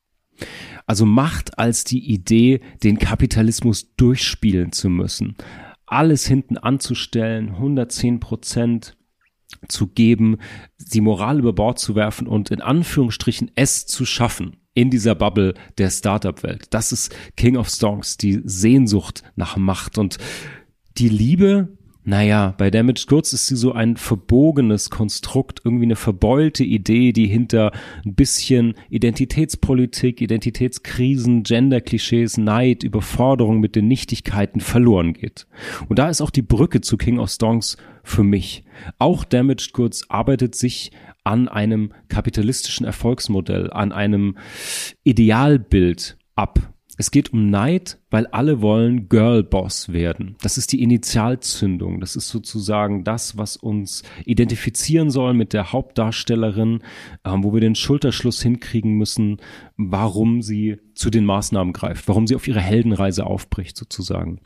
[0.87, 5.37] Also Macht als die Idee, den Kapitalismus durchspielen zu müssen.
[5.87, 8.97] Alles hinten anzustellen, 110 Prozent
[9.69, 10.39] zu geben,
[10.79, 15.55] die Moral über Bord zu werfen und in Anführungsstrichen es zu schaffen in dieser Bubble
[15.79, 16.69] der Startup-Welt.
[16.71, 20.19] Das ist King of Songs, die Sehnsucht nach Macht und
[20.99, 21.77] die Liebe
[22.11, 27.29] naja, bei Damaged Goods ist sie so ein verbogenes Konstrukt, irgendwie eine verbeulte Idee, die
[27.29, 27.71] hinter
[28.05, 35.47] ein bisschen Identitätspolitik, Identitätskrisen, Gender-Klischees, Neid, Überforderung mit den Nichtigkeiten verloren geht.
[35.89, 38.65] Und da ist auch die Brücke zu King of Songs für mich.
[38.99, 40.91] Auch Damaged Goods arbeitet sich
[41.23, 44.37] an einem kapitalistischen Erfolgsmodell, an einem
[45.05, 46.75] Idealbild ab.
[47.01, 50.37] Es geht um Neid, weil alle wollen Girlboss werden.
[50.43, 51.99] Das ist die Initialzündung.
[51.99, 56.81] Das ist sozusagen das, was uns identifizieren soll mit der Hauptdarstellerin,
[57.25, 59.39] ähm, wo wir den Schulterschluss hinkriegen müssen,
[59.79, 64.43] warum sie zu den Maßnahmen greift, warum sie auf ihre Heldenreise aufbricht sozusagen.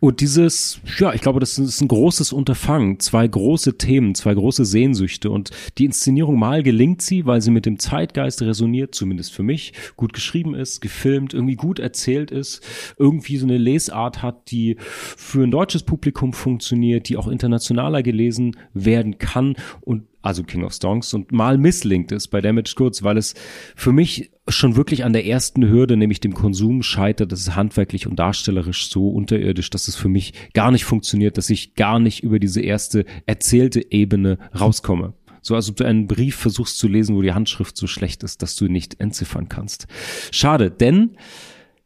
[0.00, 4.64] Und dieses, ja, ich glaube, das ist ein großes Unterfangen, zwei große Themen, zwei große
[4.64, 5.30] Sehnsüchte.
[5.30, 9.72] Und die Inszenierung mal gelingt sie, weil sie mit dem Zeitgeist resoniert, zumindest für mich,
[9.96, 12.62] gut geschrieben ist, gefilmt, irgendwie gut erzählt ist,
[12.98, 18.56] irgendwie so eine Lesart hat, die für ein deutsches Publikum funktioniert, die auch internationaler gelesen
[18.74, 19.54] werden kann.
[19.80, 23.34] Und also King of Songs und mal misslingt es bei Damage Goods, weil es
[23.76, 27.32] für mich schon wirklich an der ersten Hürde, nämlich dem Konsum, scheitert.
[27.32, 31.50] Das ist handwerklich und darstellerisch so unterirdisch, dass es für mich gar nicht funktioniert, dass
[31.50, 35.14] ich gar nicht über diese erste erzählte Ebene rauskomme.
[35.40, 38.42] So als ob du einen Brief versuchst zu lesen, wo die Handschrift so schlecht ist,
[38.42, 39.86] dass du ihn nicht entziffern kannst.
[40.30, 41.16] Schade, denn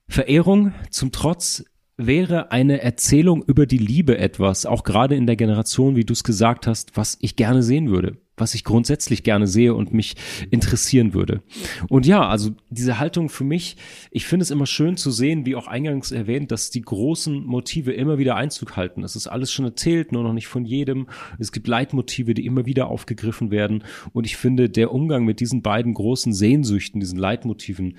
[0.08, 1.64] Verehrung zum Trotz
[1.96, 6.24] wäre eine Erzählung über die Liebe etwas, auch gerade in der Generation, wie du es
[6.24, 10.14] gesagt hast, was ich gerne sehen würde was ich grundsätzlich gerne sehe und mich
[10.50, 11.42] interessieren würde.
[11.88, 13.76] Und ja, also diese Haltung für mich,
[14.10, 17.92] ich finde es immer schön zu sehen, wie auch eingangs erwähnt, dass die großen Motive
[17.92, 19.04] immer wieder Einzug halten.
[19.04, 21.08] Es ist alles schon erzählt, nur noch nicht von jedem.
[21.38, 23.84] Es gibt Leitmotive, die immer wieder aufgegriffen werden.
[24.12, 27.96] Und ich finde, der Umgang mit diesen beiden großen Sehnsüchten, diesen Leitmotiven,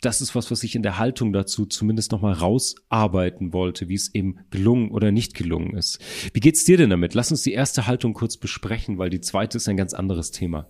[0.00, 4.14] das ist was, was ich in der Haltung dazu zumindest nochmal rausarbeiten wollte, wie es
[4.14, 5.98] eben gelungen oder nicht gelungen ist.
[6.32, 7.14] Wie geht's dir denn damit?
[7.14, 10.68] Lass uns die erste Haltung kurz besprechen, weil die zweite ist ein ganz anderes Thema.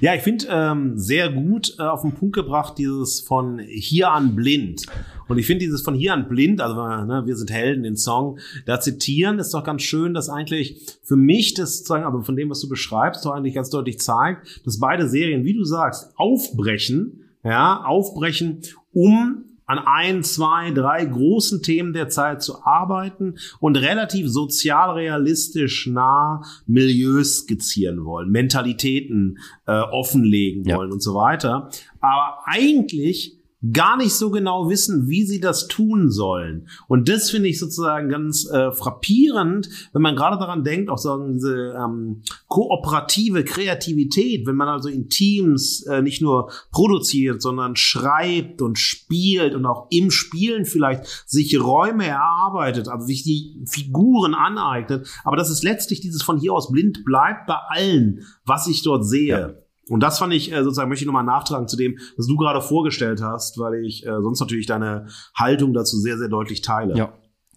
[0.00, 4.34] Ja, ich finde ähm, sehr gut äh, auf den Punkt gebracht, dieses von hier an
[4.36, 4.86] blind.
[5.26, 8.38] Und ich finde dieses von hier an blind, also ne, wir sind Helden, den Song,
[8.66, 12.50] da zitieren ist doch ganz schön, dass eigentlich für mich das sozusagen, aber von dem,
[12.50, 17.23] was du beschreibst, doch eigentlich ganz deutlich zeigt, dass beide Serien, wie du sagst, aufbrechen
[17.44, 24.28] ja, aufbrechen, um an ein, zwei, drei großen Themen der Zeit zu arbeiten und relativ
[24.28, 30.92] sozial realistisch nah Milieus skizzieren wollen, Mentalitäten äh, offenlegen wollen ja.
[30.92, 31.70] und so weiter.
[32.00, 33.38] Aber eigentlich
[33.72, 36.68] gar nicht so genau wissen, wie sie das tun sollen.
[36.88, 41.34] Und das finde ich sozusagen ganz äh, frappierend, wenn man gerade daran denkt, auch sagen
[41.34, 48.60] diese ähm, kooperative Kreativität, wenn man also in Teams äh, nicht nur produziert, sondern schreibt
[48.60, 55.08] und spielt und auch im Spielen vielleicht sich Räume erarbeitet, also sich die Figuren aneignet.
[55.24, 59.06] Aber das ist letztlich dieses von hier aus blind bleibt bei allen, was ich dort
[59.06, 59.28] sehe.
[59.28, 59.63] Ja.
[59.88, 62.60] Und das fand ich äh, sozusagen, möchte ich nochmal nachtragen zu dem, was du gerade
[62.60, 66.96] vorgestellt hast, weil ich äh, sonst natürlich deine Haltung dazu sehr, sehr deutlich teile.
[66.96, 67.12] Ja.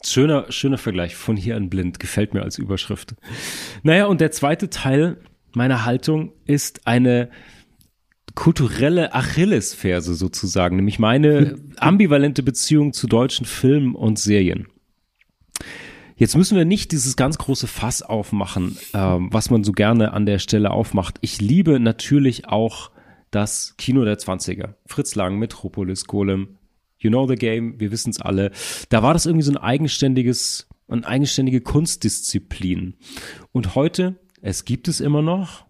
[0.05, 3.15] Schöner, schöner Vergleich von hier an blind, gefällt mir als Überschrift.
[3.81, 5.17] Naja, und der zweite Teil
[5.55, 7.29] meiner Haltung ist eine
[8.35, 14.67] kulturelle Achillesferse sozusagen, nämlich meine ambivalente Beziehung zu deutschen Filmen und Serien.
[16.17, 20.25] Jetzt müssen wir nicht dieses ganz große Fass aufmachen, ähm, was man so gerne an
[20.25, 21.19] der Stelle aufmacht.
[21.21, 22.89] Ich liebe natürlich auch
[23.29, 24.73] das Kino der 20er.
[24.87, 26.57] Fritz Lang, Metropolis, Golem,
[26.97, 28.51] You Know the Game, wir wissen es alle.
[28.89, 32.95] Da war das irgendwie so ein eigenständiges, eine eigenständige Kunstdisziplin.
[33.51, 35.66] Und heute, es gibt es immer noch,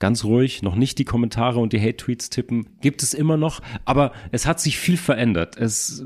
[0.00, 4.12] ganz ruhig, noch nicht die Kommentare und die Hate-Tweets tippen, gibt es immer noch, aber
[4.32, 5.56] es hat sich viel verändert.
[5.56, 6.04] Es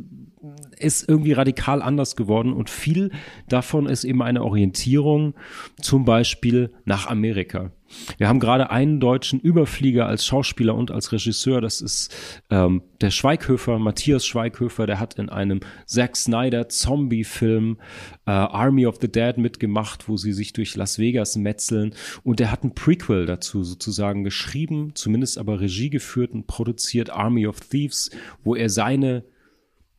[0.78, 3.10] ist irgendwie radikal anders geworden und viel
[3.48, 5.34] davon ist eben eine Orientierung
[5.80, 7.70] zum Beispiel nach Amerika.
[8.18, 11.60] Wir haben gerade einen deutschen Überflieger als Schauspieler und als Regisseur.
[11.60, 12.14] Das ist
[12.50, 14.86] ähm, der Schweighöfer, Matthias Schweighöfer.
[14.86, 17.78] Der hat in einem Zack Snyder Zombie-Film
[18.26, 21.94] äh, Army of the Dead mitgemacht, wo sie sich durch Las Vegas metzeln.
[22.22, 27.46] Und der hat ein Prequel dazu sozusagen geschrieben, zumindest aber Regie geführt und produziert Army
[27.46, 28.10] of Thieves,
[28.42, 29.24] wo er seine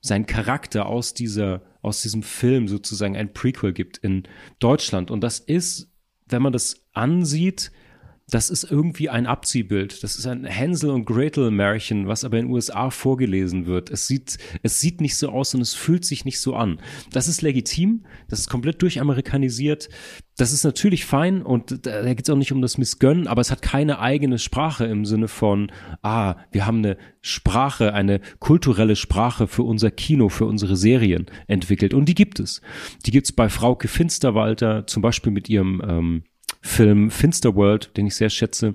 [0.05, 4.23] sein Charakter aus dieser, aus diesem Film sozusagen ein Prequel gibt in
[4.59, 5.09] Deutschland.
[5.09, 5.91] Und das ist,
[6.27, 7.71] wenn man das ansieht,
[8.27, 10.03] das ist irgendwie ein Abziehbild.
[10.03, 13.91] Das ist ein Hänsel und Gretel Märchen, was aber in den USA vorgelesen wird.
[13.91, 16.79] Es sieht, es sieht nicht so aus und es fühlt sich nicht so an.
[17.11, 18.03] Das ist legitim.
[18.27, 19.89] Das ist komplett durchamerikanisiert.
[20.37, 23.51] Das ist natürlich fein und da geht es auch nicht um das Missgönnen, aber es
[23.51, 25.71] hat keine eigene Sprache im Sinne von,
[26.01, 31.93] ah, wir haben eine Sprache, eine kulturelle Sprache für unser Kino, für unsere Serien entwickelt.
[31.93, 32.61] Und die gibt es.
[33.05, 36.23] Die gibt es bei Frauke Finsterwalter, zum Beispiel mit ihrem ähm,
[36.65, 38.73] Film Finsterworld, den ich sehr schätze.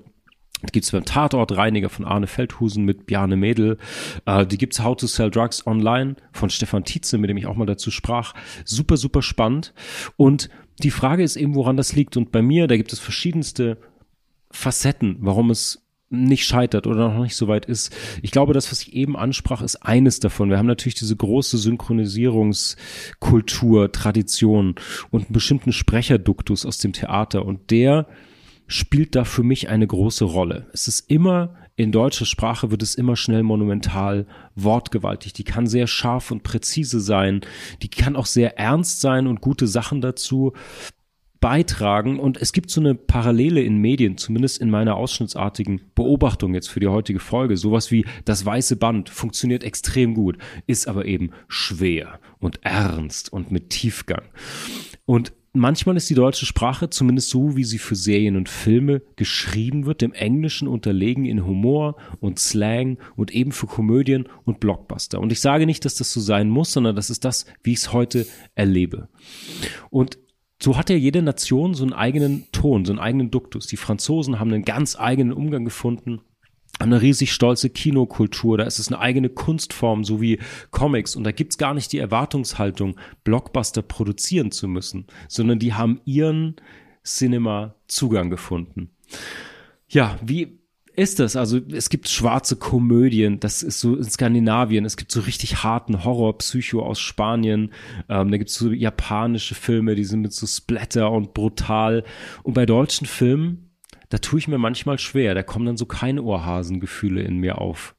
[0.63, 3.77] Die gibt's beim Tatortreiniger von Arne Feldhusen mit Bjarne Mädel.
[4.25, 7.55] Äh, die gibt's How to Sell Drugs Online von Stefan Tietze, mit dem ich auch
[7.55, 8.33] mal dazu sprach.
[8.63, 9.73] Super, super spannend.
[10.15, 10.49] Und
[10.81, 12.15] die Frage ist eben, woran das liegt.
[12.15, 13.77] Und bei mir, da gibt es verschiedenste
[14.51, 17.95] Facetten, warum es nicht scheitert oder noch nicht so weit ist.
[18.21, 20.49] Ich glaube, das, was ich eben ansprach, ist eines davon.
[20.49, 24.75] Wir haben natürlich diese große Synchronisierungskultur, Tradition
[25.09, 28.07] und einen bestimmten Sprecherduktus aus dem Theater und der
[28.67, 30.67] spielt da für mich eine große Rolle.
[30.73, 35.33] Es ist immer in deutscher Sprache wird es immer schnell monumental, wortgewaltig.
[35.33, 37.41] Die kann sehr scharf und präzise sein.
[37.81, 40.53] Die kann auch sehr ernst sein und gute Sachen dazu
[41.41, 42.19] beitragen.
[42.19, 46.79] Und es gibt so eine Parallele in Medien, zumindest in meiner ausschnittsartigen Beobachtung jetzt für
[46.79, 47.57] die heutige Folge.
[47.57, 50.37] Sowas wie das weiße Band funktioniert extrem gut,
[50.67, 54.23] ist aber eben schwer und ernst und mit Tiefgang.
[55.05, 59.85] Und manchmal ist die deutsche Sprache, zumindest so wie sie für Serien und Filme geschrieben
[59.87, 65.19] wird, dem Englischen unterlegen in Humor und Slang und eben für Komödien und Blockbuster.
[65.19, 67.79] Und ich sage nicht, dass das so sein muss, sondern das ist das, wie ich
[67.79, 69.09] es heute erlebe.
[69.89, 70.19] Und
[70.61, 73.67] so hat ja jede Nation so einen eigenen Ton, so einen eigenen Duktus.
[73.67, 76.21] Die Franzosen haben einen ganz eigenen Umgang gefunden
[76.79, 80.39] eine riesig stolze Kinokultur, da ist es eine eigene Kunstform, so wie
[80.71, 81.15] Comics.
[81.15, 86.55] Und da gibt's gar nicht die Erwartungshaltung, Blockbuster produzieren zu müssen, sondern die haben ihren
[87.03, 88.91] Cinema Zugang gefunden.
[89.89, 90.60] Ja, wie
[90.95, 91.35] ist das?
[91.35, 96.03] Also es gibt schwarze Komödien, das ist so in Skandinavien, es gibt so richtig harten
[96.03, 97.71] Horror, Psycho aus Spanien,
[98.09, 102.03] ähm, da gibt es so japanische Filme, die sind mit so Splatter und brutal.
[102.43, 103.71] Und bei deutschen Filmen,
[104.09, 107.95] da tue ich mir manchmal schwer, da kommen dann so keine Ohrhasengefühle in mir auf.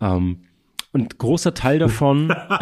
[0.00, 0.44] Ähm,
[0.92, 2.60] und großer Teil davon, ein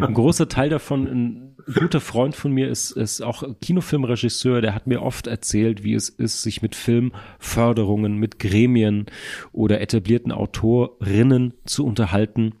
[0.14, 5.26] großer Teil davon guter Freund von mir ist, ist auch Kinofilmregisseur, der hat mir oft
[5.26, 9.06] erzählt, wie es ist, sich mit Filmförderungen, mit Gremien
[9.52, 12.54] oder etablierten Autorinnen zu unterhalten.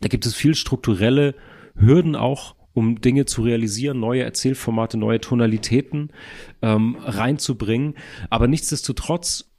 [0.00, 1.34] Da gibt es viel strukturelle
[1.74, 6.10] Hürden auch, um Dinge zu realisieren, neue Erzählformate, neue Tonalitäten
[6.62, 7.94] ähm, reinzubringen.
[8.30, 9.51] Aber nichtsdestotrotz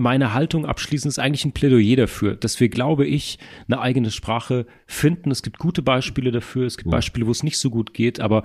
[0.00, 3.38] meine Haltung abschließend ist eigentlich ein Plädoyer dafür, dass wir, glaube ich,
[3.68, 5.30] eine eigene Sprache finden.
[5.30, 8.42] Es gibt gute Beispiele dafür, es gibt Beispiele, wo es nicht so gut geht, aber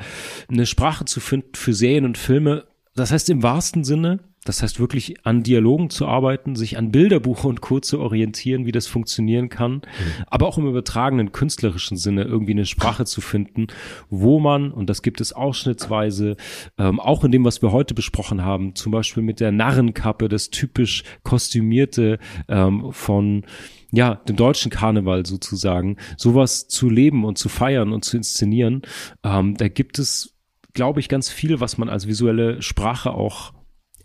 [0.49, 4.80] eine Sprache zu finden für Serien und Filme, das heißt im wahrsten Sinne, Das heißt
[4.80, 7.80] wirklich an Dialogen zu arbeiten, sich an Bilderbuch und Co.
[7.80, 9.82] zu orientieren, wie das funktionieren kann, mhm.
[10.28, 13.68] aber auch im übertragenen künstlerischen Sinne irgendwie eine Sprache zu finden,
[14.10, 16.38] wo man, und das gibt es ausschnittsweise,
[16.78, 20.52] ähm, auch in dem, was wir heute besprochen haben, zum Beispiel mit der Narrenkappe, das
[20.52, 23.46] typisch kostümierte ähm, von
[23.91, 28.84] ja, dem deutschen Karneval sozusagen, sowas zu leben und zu feiern und zu inszenieren,
[29.24, 30.36] ähm, da gibt es,
[30.74, 33.55] glaube ich, ganz viel, was man als visuelle Sprache auch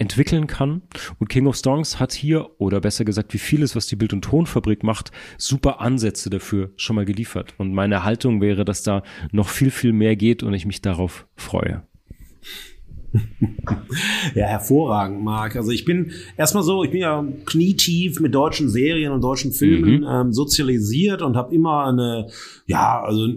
[0.01, 0.83] entwickeln kann.
[1.19, 4.23] Und King of Songs hat hier, oder besser gesagt, wie vieles, was die Bild- und
[4.23, 7.55] Tonfabrik macht, super Ansätze dafür schon mal geliefert.
[7.59, 11.27] Und meine Haltung wäre, dass da noch viel, viel mehr geht und ich mich darauf
[11.37, 11.83] freue.
[14.35, 15.57] ja, hervorragend, Marc.
[15.57, 20.01] Also ich bin erstmal so, ich bin ja knietief mit deutschen Serien und deutschen Filmen
[20.01, 20.07] mhm.
[20.09, 22.29] ähm, sozialisiert und habe immer eine,
[22.67, 23.29] ja, also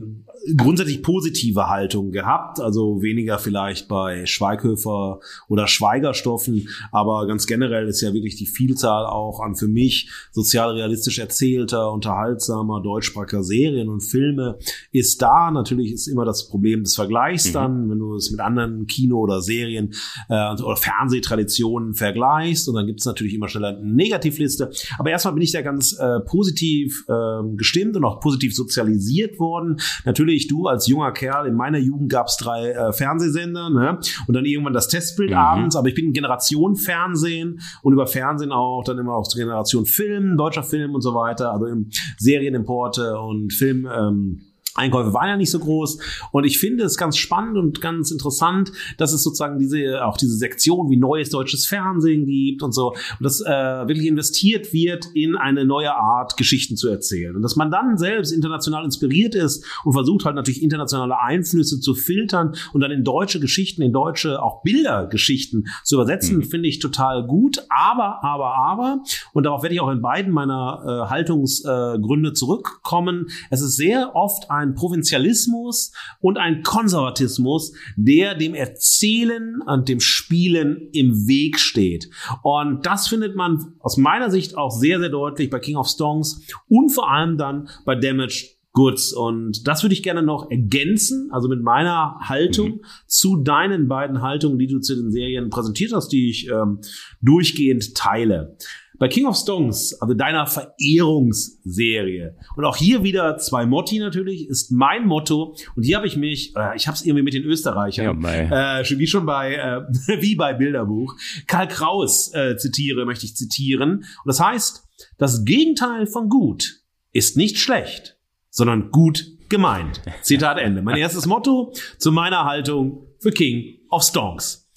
[0.58, 8.02] grundsätzlich positive Haltung gehabt, also weniger vielleicht bei Schweighöfer oder Schweigerstoffen, aber ganz generell ist
[8.02, 14.58] ja wirklich die Vielzahl auch an für mich sozialrealistisch erzählter, unterhaltsamer deutschsprachiger Serien und Filme
[14.92, 15.50] ist da.
[15.52, 17.54] Natürlich ist immer das Problem des Vergleichs mhm.
[17.54, 19.94] dann, wenn du es mit anderen Kino- oder Serien
[20.30, 24.72] äh, oder Fernsehtraditionen vergleichst und dann gibt es natürlich immer schneller eine Negativliste.
[24.98, 29.80] Aber erstmal bin ich da ganz äh, positiv äh, gestimmt und auch positiv sozialisiert worden.
[30.06, 34.00] Natürlich natürlich, du als junger Kerl, in meiner Jugend gab es drei äh, Fernsehsender, ne?
[34.28, 35.38] Und dann irgendwann das Testbild mhm.
[35.38, 39.86] abends, aber ich bin Generation Fernsehen und über Fernsehen auch dann immer auch zur Generation
[39.86, 43.88] Film, deutscher Film und so weiter, also im Serienimporte und Film.
[43.92, 44.42] Ähm,
[44.76, 46.00] Einkäufe waren ja nicht so groß.
[46.32, 50.36] Und ich finde es ganz spannend und ganz interessant, dass es sozusagen diese, auch diese
[50.36, 52.90] Sektion wie neues deutsches Fernsehen gibt und so.
[52.90, 53.48] Und dass äh,
[53.88, 57.36] wirklich investiert wird in eine neue Art, Geschichten zu erzählen.
[57.36, 61.94] Und dass man dann selbst international inspiriert ist und versucht halt natürlich internationale Einflüsse zu
[61.94, 66.44] filtern und dann in deutsche Geschichten, in deutsche auch Bildergeschichten zu übersetzen, mhm.
[66.44, 67.60] finde ich total gut.
[67.70, 69.04] Aber, aber, aber,
[69.34, 74.16] und darauf werde ich auch in beiden meiner äh, Haltungsgründe äh, zurückkommen, es ist sehr
[74.16, 81.60] oft ein ein Provinzialismus und ein Konservatismus, der dem Erzählen und dem Spielen im Weg
[81.60, 82.10] steht.
[82.42, 86.42] Und das findet man aus meiner Sicht auch sehr, sehr deutlich bei King of Stones
[86.68, 89.14] und vor allem dann bei Damage Goods.
[89.14, 92.82] Und das würde ich gerne noch ergänzen, also mit meiner Haltung mhm.
[93.08, 96.80] zu deinen beiden Haltungen, die du zu den Serien präsentiert hast, die ich ähm,
[97.22, 98.58] durchgehend teile.
[99.04, 104.72] Bei King of Stones, also deiner Verehrungsserie, und auch hier wieder zwei Motti natürlich, ist
[104.72, 105.58] mein Motto.
[105.76, 108.86] Und hier habe ich mich, äh, ich habe es irgendwie mit den Österreichern, ja, äh,
[108.98, 109.82] wie schon bei, äh,
[110.22, 113.96] wie bei Bilderbuch, Karl Kraus äh, zitiere, möchte ich zitieren.
[113.98, 114.88] Und das heißt,
[115.18, 116.80] das Gegenteil von gut
[117.12, 118.16] ist nicht schlecht,
[118.52, 120.02] sondern gut gemeint.
[120.22, 120.82] Zitat Ende.
[120.82, 124.72] Mein erstes Motto zu meiner Haltung für King of Stones.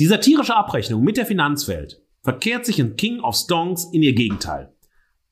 [0.00, 4.72] Die satirische Abrechnung mit der Finanzwelt verkehrt sich in King of Stonks in ihr Gegenteil.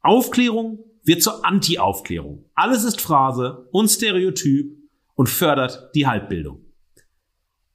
[0.00, 2.44] Aufklärung wird zur Anti-Aufklärung.
[2.54, 4.76] Alles ist Phrase und Stereotyp
[5.14, 6.64] und fördert die Halbbildung.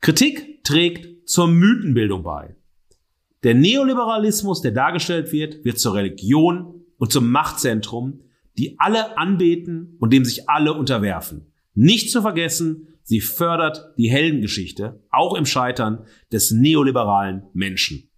[0.01, 2.55] Kritik trägt zur Mythenbildung bei.
[3.43, 8.21] Der Neoliberalismus, der dargestellt wird, wird zur Religion und zum Machtzentrum,
[8.57, 11.51] die alle anbeten und dem sich alle unterwerfen.
[11.73, 18.09] Nicht zu vergessen, sie fördert die Heldengeschichte, auch im Scheitern des neoliberalen Menschen.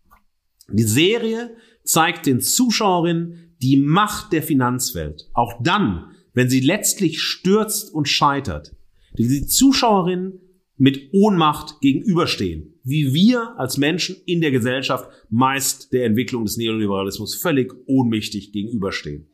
[0.72, 5.30] Die Serie zeigt den Zuschauerinnen die Macht der Finanzwelt.
[5.34, 8.76] Auch dann, wenn sie letztlich stürzt und scheitert.
[9.18, 10.40] Die die Zuschauerinnen
[10.78, 17.36] mit Ohnmacht gegenüberstehen, wie wir als Menschen in der Gesellschaft meist der Entwicklung des Neoliberalismus
[17.36, 19.28] völlig ohnmächtig gegenüberstehen.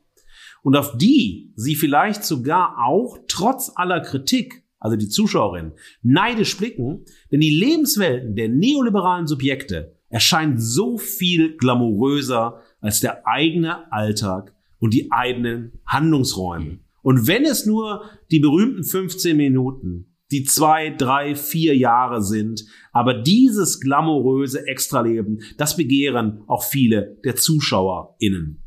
[0.62, 5.72] Und auf die sie vielleicht sogar auch trotz aller Kritik, also die Zuschauerinnen,
[6.02, 13.90] neidisch blicken, denn die Lebenswelten der neoliberalen Subjekte erscheint so viel glamouröser als der eigene
[13.92, 16.78] Alltag und die eigenen Handlungsräume.
[17.02, 23.22] Und wenn es nur die berühmten 15 Minuten, die zwei, drei, vier Jahre sind, aber
[23.22, 28.62] dieses glamouröse Extraleben, das begehren auch viele der ZuschauerInnen.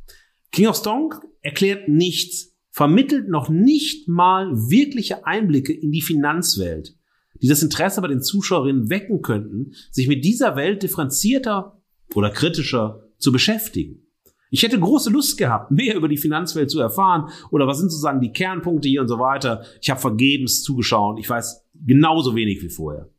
[0.51, 6.96] King of Stone erklärt nichts, vermittelt noch nicht mal wirkliche Einblicke in die Finanzwelt
[7.41, 11.81] die das Interesse bei den Zuschauerinnen wecken könnten, sich mit dieser Welt differenzierter
[12.15, 14.03] oder kritischer zu beschäftigen.
[14.49, 18.21] Ich hätte große Lust gehabt, mehr über die Finanzwelt zu erfahren oder was sind sozusagen
[18.21, 19.65] die Kernpunkte hier und so weiter.
[19.81, 21.19] Ich habe vergebens zugeschaut.
[21.19, 23.09] Ich weiß genauso wenig wie vorher.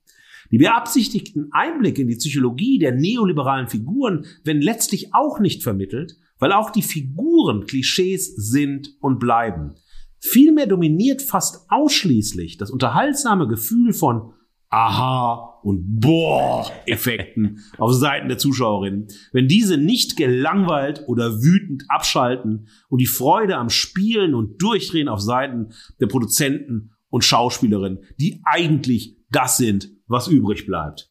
[0.50, 6.52] Die beabsichtigten Einblicke in die Psychologie der neoliberalen Figuren werden letztlich auch nicht vermittelt, weil
[6.52, 9.74] auch die Figuren Klischees sind und bleiben.
[10.20, 14.32] Vielmehr dominiert fast ausschließlich das unterhaltsame Gefühl von
[14.70, 19.08] Aha und Boah-Effekten auf Seiten der Zuschauerinnen.
[19.32, 25.20] Wenn diese nicht gelangweilt oder wütend abschalten und die Freude am Spielen und Durchdrehen auf
[25.20, 31.10] Seiten der Produzenten und Schauspielerinnen, die eigentlich das sind, was übrig bleibt.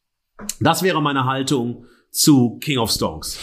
[0.59, 3.39] Das wäre meine Haltung zu King of Stones.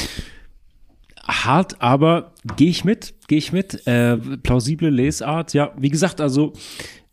[1.27, 3.87] Hart, aber gehe ich mit, gehe ich mit.
[3.87, 5.72] Äh, plausible Lesart, ja.
[5.77, 6.53] Wie gesagt, also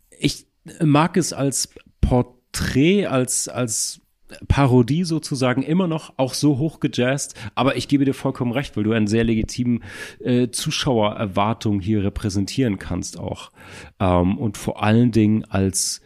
[0.09, 0.45] ich
[0.81, 4.01] mag es als Porträt, als, als
[4.47, 8.83] Parodie sozusagen immer noch auch so hoch gejazzt, aber ich gebe dir vollkommen recht, weil
[8.83, 9.83] du einen sehr legitimen
[10.19, 13.51] äh, Zuschauererwartung hier repräsentieren kannst auch.
[13.99, 16.01] Ähm, und vor allen Dingen als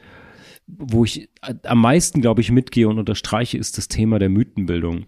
[0.67, 1.29] wo ich
[1.63, 5.05] am meisten, glaube ich, mitgehe und unterstreiche, ist das Thema der Mythenbildung.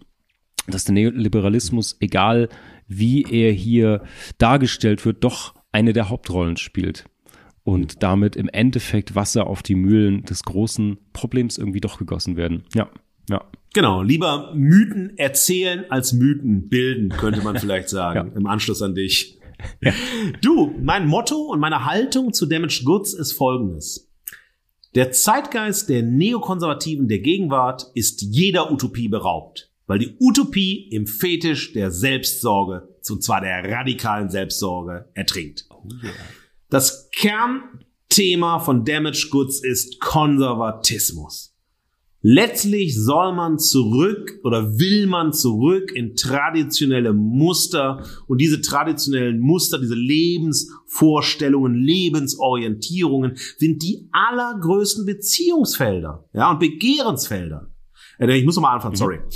[0.68, 2.48] Dass der Neoliberalismus, egal
[2.86, 4.02] wie er hier
[4.38, 7.04] dargestellt wird, doch eine der Hauptrollen spielt
[7.64, 12.64] und damit im Endeffekt Wasser auf die Mühlen des großen Problems irgendwie doch gegossen werden.
[12.74, 12.88] Ja,
[13.28, 13.44] ja.
[13.74, 18.36] Genau, lieber Mythen erzählen als Mythen bilden, könnte man vielleicht sagen, ja.
[18.38, 19.38] im Anschluss an dich.
[19.82, 19.92] Ja.
[20.40, 24.10] Du, mein Motto und meine Haltung zu Damaged Goods ist folgendes.
[24.94, 31.72] Der Zeitgeist der Neokonservativen der Gegenwart ist jeder Utopie beraubt, weil die Utopie im Fetisch
[31.72, 35.66] der Selbstsorge, und zwar der radikalen Selbstsorge, ertrinkt.
[35.70, 36.12] Oh yeah.
[36.68, 41.54] Das Kernthema von Damaged Goods ist Konservatismus.
[42.20, 49.78] Letztlich soll man zurück oder will man zurück in traditionelle Muster und diese traditionellen Muster,
[49.78, 57.70] diese Lebensvorstellungen, Lebensorientierungen sind die allergrößten Beziehungsfelder, ja, und Begehrensfelder.
[58.18, 59.30] Äh, ich muss nochmal anfangen, mhm.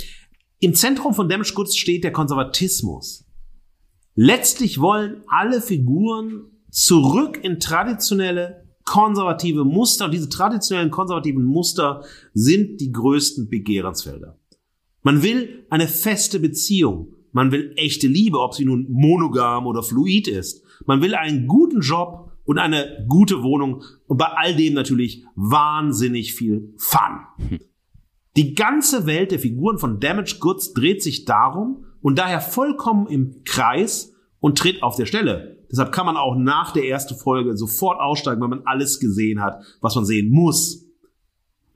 [0.63, 3.25] Im Zentrum von Damaged Goods steht der Konservatismus.
[4.15, 10.05] Letztlich wollen alle Figuren zurück in traditionelle konservative Muster.
[10.05, 14.39] Und diese traditionellen konservativen Muster sind die größten Begehrensfelder.
[15.01, 17.13] Man will eine feste Beziehung.
[17.33, 20.63] Man will echte Liebe, ob sie nun monogam oder fluid ist.
[20.85, 26.33] Man will einen guten Job und eine gute Wohnung und bei all dem natürlich wahnsinnig
[26.33, 27.59] viel Fun.
[28.35, 33.43] Die ganze Welt der Figuren von Damaged Goods dreht sich darum und daher vollkommen im
[33.43, 35.63] Kreis und tritt auf der Stelle.
[35.71, 39.63] Deshalb kann man auch nach der ersten Folge sofort aussteigen, wenn man alles gesehen hat,
[39.81, 40.85] was man sehen muss.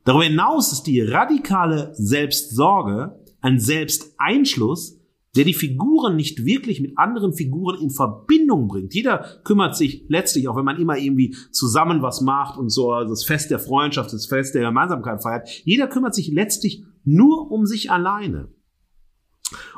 [0.03, 4.96] Darüber hinaus ist die radikale Selbstsorge ein Selbsteinschluss,
[5.37, 8.93] der die Figuren nicht wirklich mit anderen Figuren in Verbindung bringt.
[8.93, 13.23] Jeder kümmert sich letztlich, auch wenn man immer irgendwie zusammen was macht und so das
[13.23, 17.91] Fest der Freundschaft, das Fest der Gemeinsamkeit feiert, jeder kümmert sich letztlich nur um sich
[17.91, 18.49] alleine.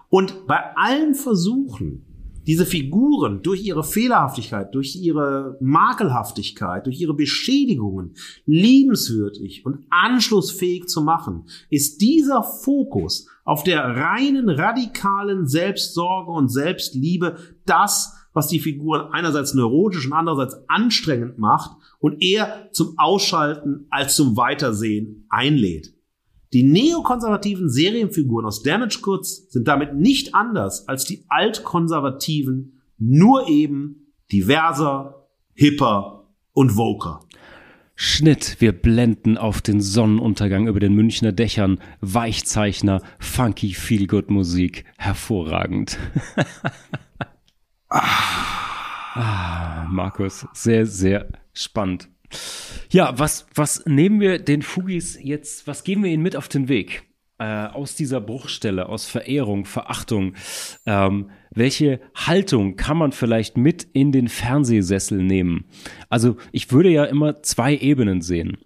[0.10, 2.09] Und bei allen Versuchen,
[2.50, 8.16] diese Figuren durch ihre Fehlerhaftigkeit, durch ihre Makelhaftigkeit, durch ihre Beschädigungen
[8.48, 17.38] liebenswürdig und anschlussfähig zu machen, ist dieser Fokus auf der reinen radikalen Selbstsorge und Selbstliebe
[17.68, 24.16] das, was die Figuren einerseits neurotisch und andererseits anstrengend macht und eher zum Ausschalten als
[24.16, 25.94] zum Weitersehen einlädt.
[26.52, 34.14] Die neokonservativen Serienfiguren aus Damage Goods sind damit nicht anders als die altkonservativen, nur eben
[34.32, 37.22] diverser, hipper und voker.
[37.94, 46.00] Schnitt, wir blenden auf den Sonnenuntergang über den Münchner Dächern, Weichzeichner, funky Feelgood Musik, hervorragend.
[47.90, 52.10] ah, Markus, sehr, sehr spannend.
[52.92, 56.68] Ja, was, was nehmen wir den Fugis jetzt, was geben wir ihnen mit auf den
[56.68, 57.04] Weg?
[57.38, 60.34] Äh, aus dieser Bruchstelle, aus Verehrung, Verachtung.
[60.86, 65.66] Ähm, welche Haltung kann man vielleicht mit in den Fernsehsessel nehmen?
[66.10, 68.58] Also ich würde ja immer zwei Ebenen sehen.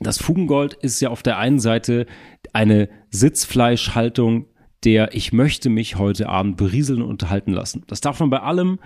[0.00, 2.06] Das Fugengold ist ja auf der einen Seite
[2.52, 4.46] eine Sitzfleischhaltung,
[4.82, 7.84] der ich möchte mich heute Abend berieseln und unterhalten lassen.
[7.86, 8.80] Das darf man bei allem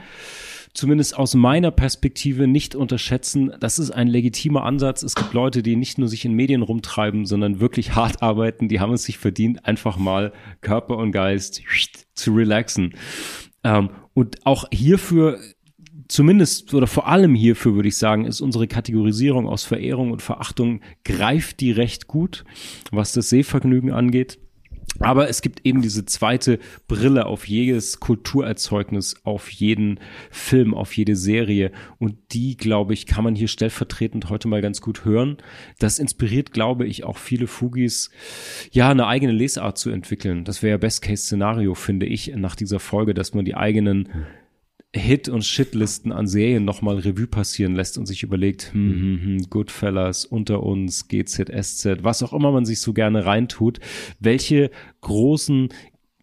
[0.75, 3.53] zumindest aus meiner Perspektive nicht unterschätzen.
[3.61, 5.03] Das ist ein legitimer Ansatz.
[5.03, 8.69] Es gibt Leute, die nicht nur sich in Medien rumtreiben, sondern wirklich hart arbeiten.
[8.69, 11.63] Die haben es sich verdient, einfach mal Körper und Geist
[12.15, 12.95] zu relaxen.
[13.63, 15.39] Ähm, und auch hierfür
[16.09, 20.81] zumindest oder vor allem hierfür würde ich sagen, ist unsere Kategorisierung aus Verehrung und Verachtung
[21.05, 22.45] greift die recht gut,
[22.91, 24.39] was das Sehvergnügen angeht.
[25.01, 29.99] Aber es gibt eben diese zweite Brille auf jedes Kulturerzeugnis, auf jeden
[30.31, 31.73] Film, auf jede Serie.
[31.99, 35.39] Und die, glaube ich, kann man hier stellvertretend heute mal ganz gut hören.
[35.79, 38.11] Das inspiriert, glaube ich, auch viele Fugis,
[38.71, 40.45] ja, eine eigene Lesart zu entwickeln.
[40.45, 44.09] Das wäre Best-Case-Szenario, finde ich, nach dieser Folge, dass man die eigenen
[44.97, 49.51] Hit- und Shitlisten an Serien nochmal Revue passieren lässt und sich überlegt, hm, hm, hm,
[49.51, 53.81] Goodfellas, Unter uns, GZSZ, was auch immer man sich so gerne reintut,
[54.21, 55.69] welche großen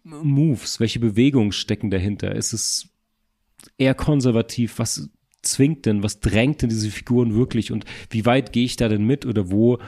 [0.04, 2.34] Moves, welche Bewegungen stecken dahinter?
[2.34, 2.88] Ist es
[3.76, 4.78] eher konservativ?
[4.78, 5.10] Was
[5.42, 9.04] zwingt denn, was drängt denn diese Figuren wirklich und wie weit gehe ich da denn
[9.04, 9.78] mit oder wo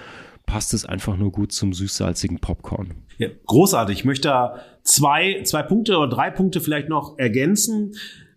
[0.47, 2.95] passt es einfach nur gut zum süßsalzigen Popcorn?
[3.19, 4.01] Ja, großartig.
[4.01, 7.95] Ich möchte da zwei, zwei Punkte oder drei Punkte vielleicht noch ergänzen.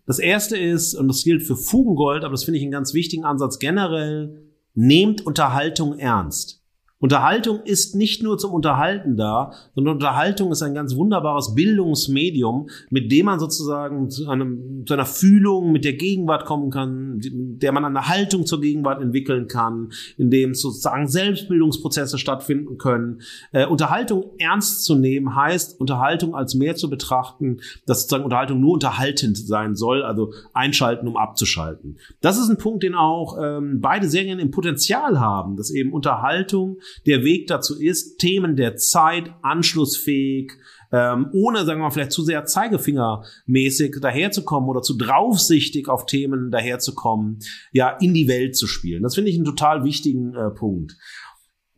[0.07, 3.25] Das erste ist, und das gilt für Fugengold, aber das finde ich einen ganz wichtigen
[3.25, 4.41] Ansatz generell,
[4.73, 6.63] nehmt Unterhaltung ernst.
[6.99, 13.11] Unterhaltung ist nicht nur zum Unterhalten da, sondern Unterhaltung ist ein ganz wunderbares Bildungsmedium, mit
[13.11, 17.85] dem man sozusagen zu, einem, zu einer Fühlung mit der Gegenwart kommen kann, der man
[17.85, 23.21] eine Haltung zur Gegenwart entwickeln kann, in dem sozusagen Selbstbildungsprozesse stattfinden können.
[23.51, 28.73] Äh, Unterhaltung ernst zu nehmen heißt, Unterhaltung als mehr zu betrachten, dass sozusagen Unterhaltung nur
[28.73, 31.97] unterhaltend sein soll, also einschalten, um abzuschalten.
[32.21, 36.77] Das ist ein Punkt, den auch ähm, beide Serien im Potenzial haben, dass eben Unterhaltung
[37.05, 40.51] der Weg dazu ist, Themen der Zeit anschlussfähig,
[40.91, 46.51] ähm, ohne, sagen wir mal, vielleicht zu sehr zeigefingermäßig daherzukommen oder zu draufsichtig auf Themen
[46.51, 47.39] daherzukommen,
[47.71, 49.03] ja, in die Welt zu spielen.
[49.03, 50.95] Das finde ich einen total wichtigen äh, Punkt.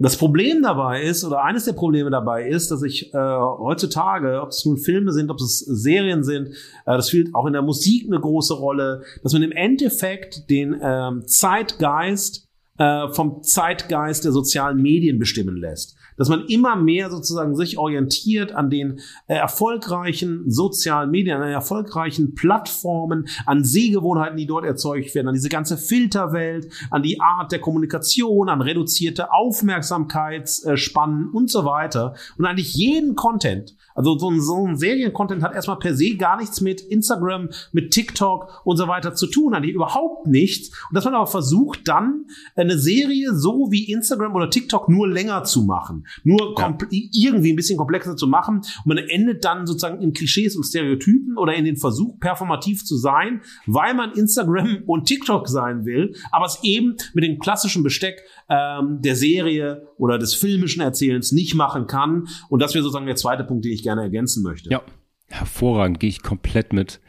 [0.01, 4.49] Das Problem dabei ist, oder eines der Probleme dabei ist, dass ich äh, heutzutage, ob
[4.49, 6.53] es nun Filme sind, ob es Serien sind, äh,
[6.85, 11.27] das spielt auch in der Musik eine große Rolle, dass man im Endeffekt den ähm,
[11.27, 12.48] Zeitgeist
[12.79, 15.95] äh, vom Zeitgeist der sozialen Medien bestimmen lässt.
[16.17, 21.51] Dass man immer mehr sozusagen sich orientiert an den äh, erfolgreichen sozialen Medien, an den
[21.51, 27.51] erfolgreichen Plattformen, an Sehgewohnheiten, die dort erzeugt werden, an diese ganze Filterwelt, an die Art
[27.51, 32.15] der Kommunikation, an reduzierte Aufmerksamkeitsspannen und so weiter.
[32.37, 36.37] Und eigentlich jeden Content, also so ein, so ein Seriencontent hat erstmal per se gar
[36.37, 40.69] nichts mit Instagram, mit TikTok und so weiter zu tun, eigentlich überhaupt nichts.
[40.89, 45.43] Und dass man aber versucht, dann eine Serie so wie Instagram oder TikTok nur länger
[45.43, 46.77] zu machen, nur ja.
[46.89, 48.59] irgendwie ein bisschen komplexer zu machen.
[48.59, 52.95] Und man endet dann sozusagen in Klischees und Stereotypen oder in den Versuch, performativ zu
[52.95, 58.23] sein, weil man Instagram und TikTok sein will, aber es eben mit dem klassischen Besteck
[58.49, 62.27] ähm, der Serie oder des filmischen Erzählens nicht machen kann.
[62.49, 64.69] Und das wäre sozusagen der zweite Punkt, den ich gerne ergänzen möchte.
[64.69, 64.81] Ja,
[65.27, 66.99] hervorragend, gehe ich komplett mit.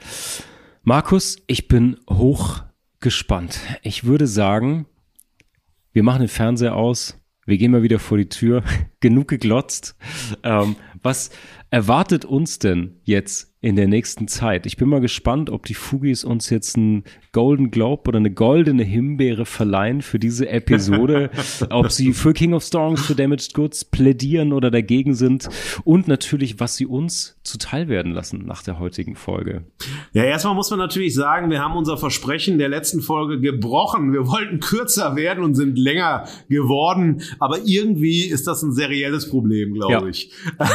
[0.82, 2.62] Markus, ich bin hoch
[3.00, 3.60] gespannt.
[3.82, 4.86] Ich würde sagen,
[5.92, 8.62] wir machen den Fernseher aus, wir gehen mal wieder vor die Tür,
[9.00, 9.96] genug geglotzt.
[10.42, 11.30] Ähm, was
[11.70, 14.66] erwartet uns denn jetzt in der nächsten Zeit?
[14.66, 18.82] Ich bin mal gespannt, ob die Fugis uns jetzt einen Golden Globe oder eine goldene
[18.82, 21.30] Himbeere verleihen für diese Episode,
[21.70, 25.48] ob sie für King of Storms, für Damaged Goods plädieren oder dagegen sind
[25.84, 29.64] und natürlich, was sie uns zuteil werden lassen nach der heutigen Folge.
[30.12, 34.12] Ja, erstmal muss man natürlich sagen, wir haben unser Versprechen der letzten Folge gebrochen.
[34.12, 39.74] Wir wollten kürzer werden und sind länger geworden, aber irgendwie ist das ein serielles Problem,
[39.74, 40.06] glaube ja.
[40.06, 40.32] ich.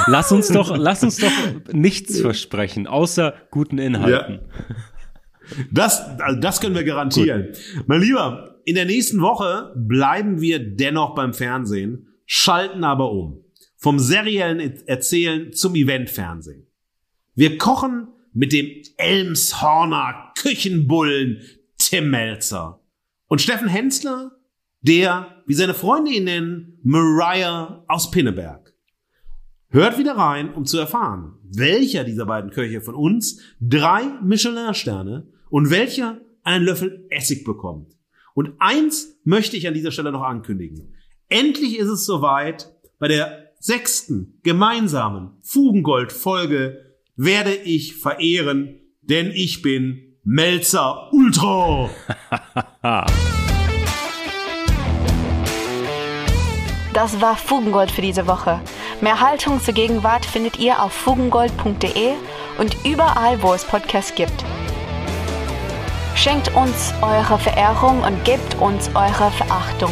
[0.08, 1.32] Lass uns doch, lass uns doch
[1.74, 4.36] nichts versprechen, außer guten Inhalten.
[4.36, 4.76] Ja.
[5.72, 7.48] Das, also das können wir garantieren.
[7.48, 7.84] Gut.
[7.88, 13.44] Mein Lieber, in der nächsten Woche bleiben wir dennoch beim Fernsehen, schalten aber um.
[13.78, 16.66] Vom seriellen Erzählen zum Eventfernsehen.
[17.36, 21.42] Wir kochen mit dem Elmshorner Küchenbullen
[21.78, 22.82] Tim Melzer.
[23.28, 24.32] Und Steffen Hensler,
[24.82, 28.74] der, wie seine Freunde ihn nennen, Mariah aus Pinneberg.
[29.70, 35.70] Hört wieder rein, um zu erfahren, welcher dieser beiden Köche von uns drei Michelin-Sterne und
[35.70, 37.96] welcher einen Löffel Essig bekommt.
[38.34, 40.94] Und eins möchte ich an dieser Stelle noch ankündigen.
[41.30, 50.18] Endlich ist es soweit, bei der sechsten gemeinsamen Fugengold-Folge werde ich verehren, denn ich bin
[50.24, 51.90] Melzer Ultra.
[56.94, 58.62] Das war Fugengold für diese Woche.
[59.02, 62.14] Mehr Haltung zur Gegenwart findet ihr auf fugengold.de
[62.58, 64.46] und überall, wo es Podcasts gibt.
[66.16, 69.92] Schenkt uns eure Verehrung und gebt uns eure Verachtung.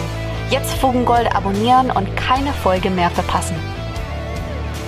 [0.50, 3.56] Jetzt Fugengold abonnieren und keine Folge mehr verpassen.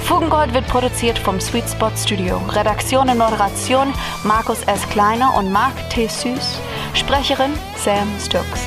[0.04, 2.38] Fugengold wird produziert vom Sweet Spot Studio.
[2.50, 3.94] Redaktion und Moderation
[4.24, 4.88] Markus S.
[4.90, 6.08] Kleiner und Mark T.
[6.08, 6.60] Süß.
[6.94, 8.62] Sprecherin Sam Stokes.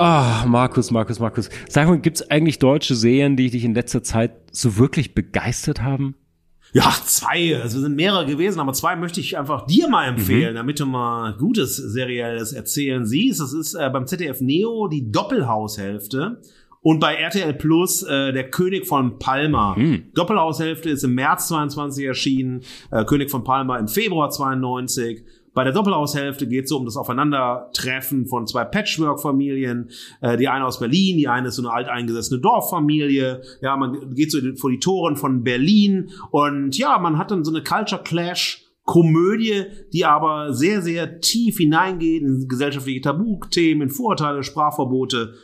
[0.00, 1.50] Ah, Markus, Markus, Markus.
[1.68, 5.82] Sag mal, gibt es eigentlich deutsche Serien, die dich in letzter Zeit so wirklich begeistert
[5.82, 6.14] haben?
[6.72, 7.60] Ja, zwei.
[7.60, 10.56] Also sind mehrere gewesen, aber zwei möchte ich einfach dir mal empfehlen, mhm.
[10.56, 13.40] damit du mal gutes serielles Erzählen siehst.
[13.40, 16.40] Das ist äh, beim ZDF Neo die Doppelhaushälfte.
[16.82, 19.76] Und bei RTL Plus äh, der König von Palma.
[19.76, 20.04] Hm.
[20.14, 25.22] Doppelhaushälfte ist im März 22 erschienen, äh, König von Palma im Februar 92.
[25.52, 29.90] Bei der Doppelhaushälfte geht es so um das Aufeinandertreffen von zwei Patchwork-Familien.
[30.20, 33.42] Äh, die eine aus Berlin, die eine ist so eine alteingesessene Dorffamilie.
[33.60, 37.52] Ja, man geht so vor die Toren von Berlin und ja, man hat dann so
[37.52, 38.66] eine Culture Clash.
[38.84, 45.34] Komödie, die aber sehr, sehr tief hineingeht in gesellschaftliche Tabuthemen, in Vorurteile, Sprachverbote,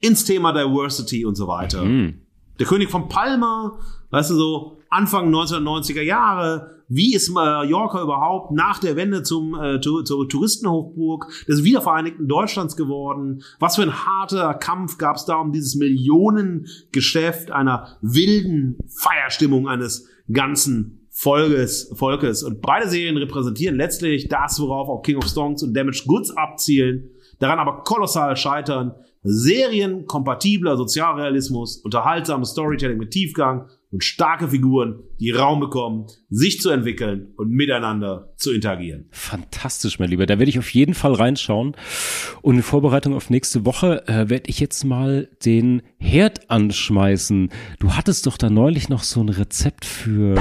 [0.00, 1.82] ins Thema Diversity und so weiter.
[1.82, 2.22] Hm.
[2.58, 3.78] Der König von Palma,
[4.10, 9.80] weißt du so, Anfang 1990er Jahre, wie ist Mallorca überhaupt nach der Wende zum, äh,
[9.80, 13.42] zur, Touristenhochburg des wiedervereinigten Deutschlands geworden?
[13.58, 20.08] Was für ein harter Kampf gab es da um dieses Millionengeschäft einer wilden Feierstimmung eines
[20.32, 22.42] ganzen Volkes, Volkes.
[22.42, 27.10] Und beide Serien repräsentieren letztlich das, worauf auch King of Songs und Damaged Goods abzielen,
[27.38, 28.94] daran aber kolossal scheitern.
[29.22, 37.32] Serienkompatibler Sozialrealismus, unterhaltsames Storytelling mit Tiefgang und starke Figuren, die Raum bekommen, sich zu entwickeln
[37.36, 39.06] und miteinander zu interagieren.
[39.10, 40.26] Fantastisch, mein Lieber.
[40.26, 41.74] Da werde ich auf jeden Fall reinschauen.
[42.42, 47.50] Und in Vorbereitung auf nächste Woche äh, werde ich jetzt mal den Herd anschmeißen.
[47.78, 50.34] Du hattest doch da neulich noch so ein Rezept für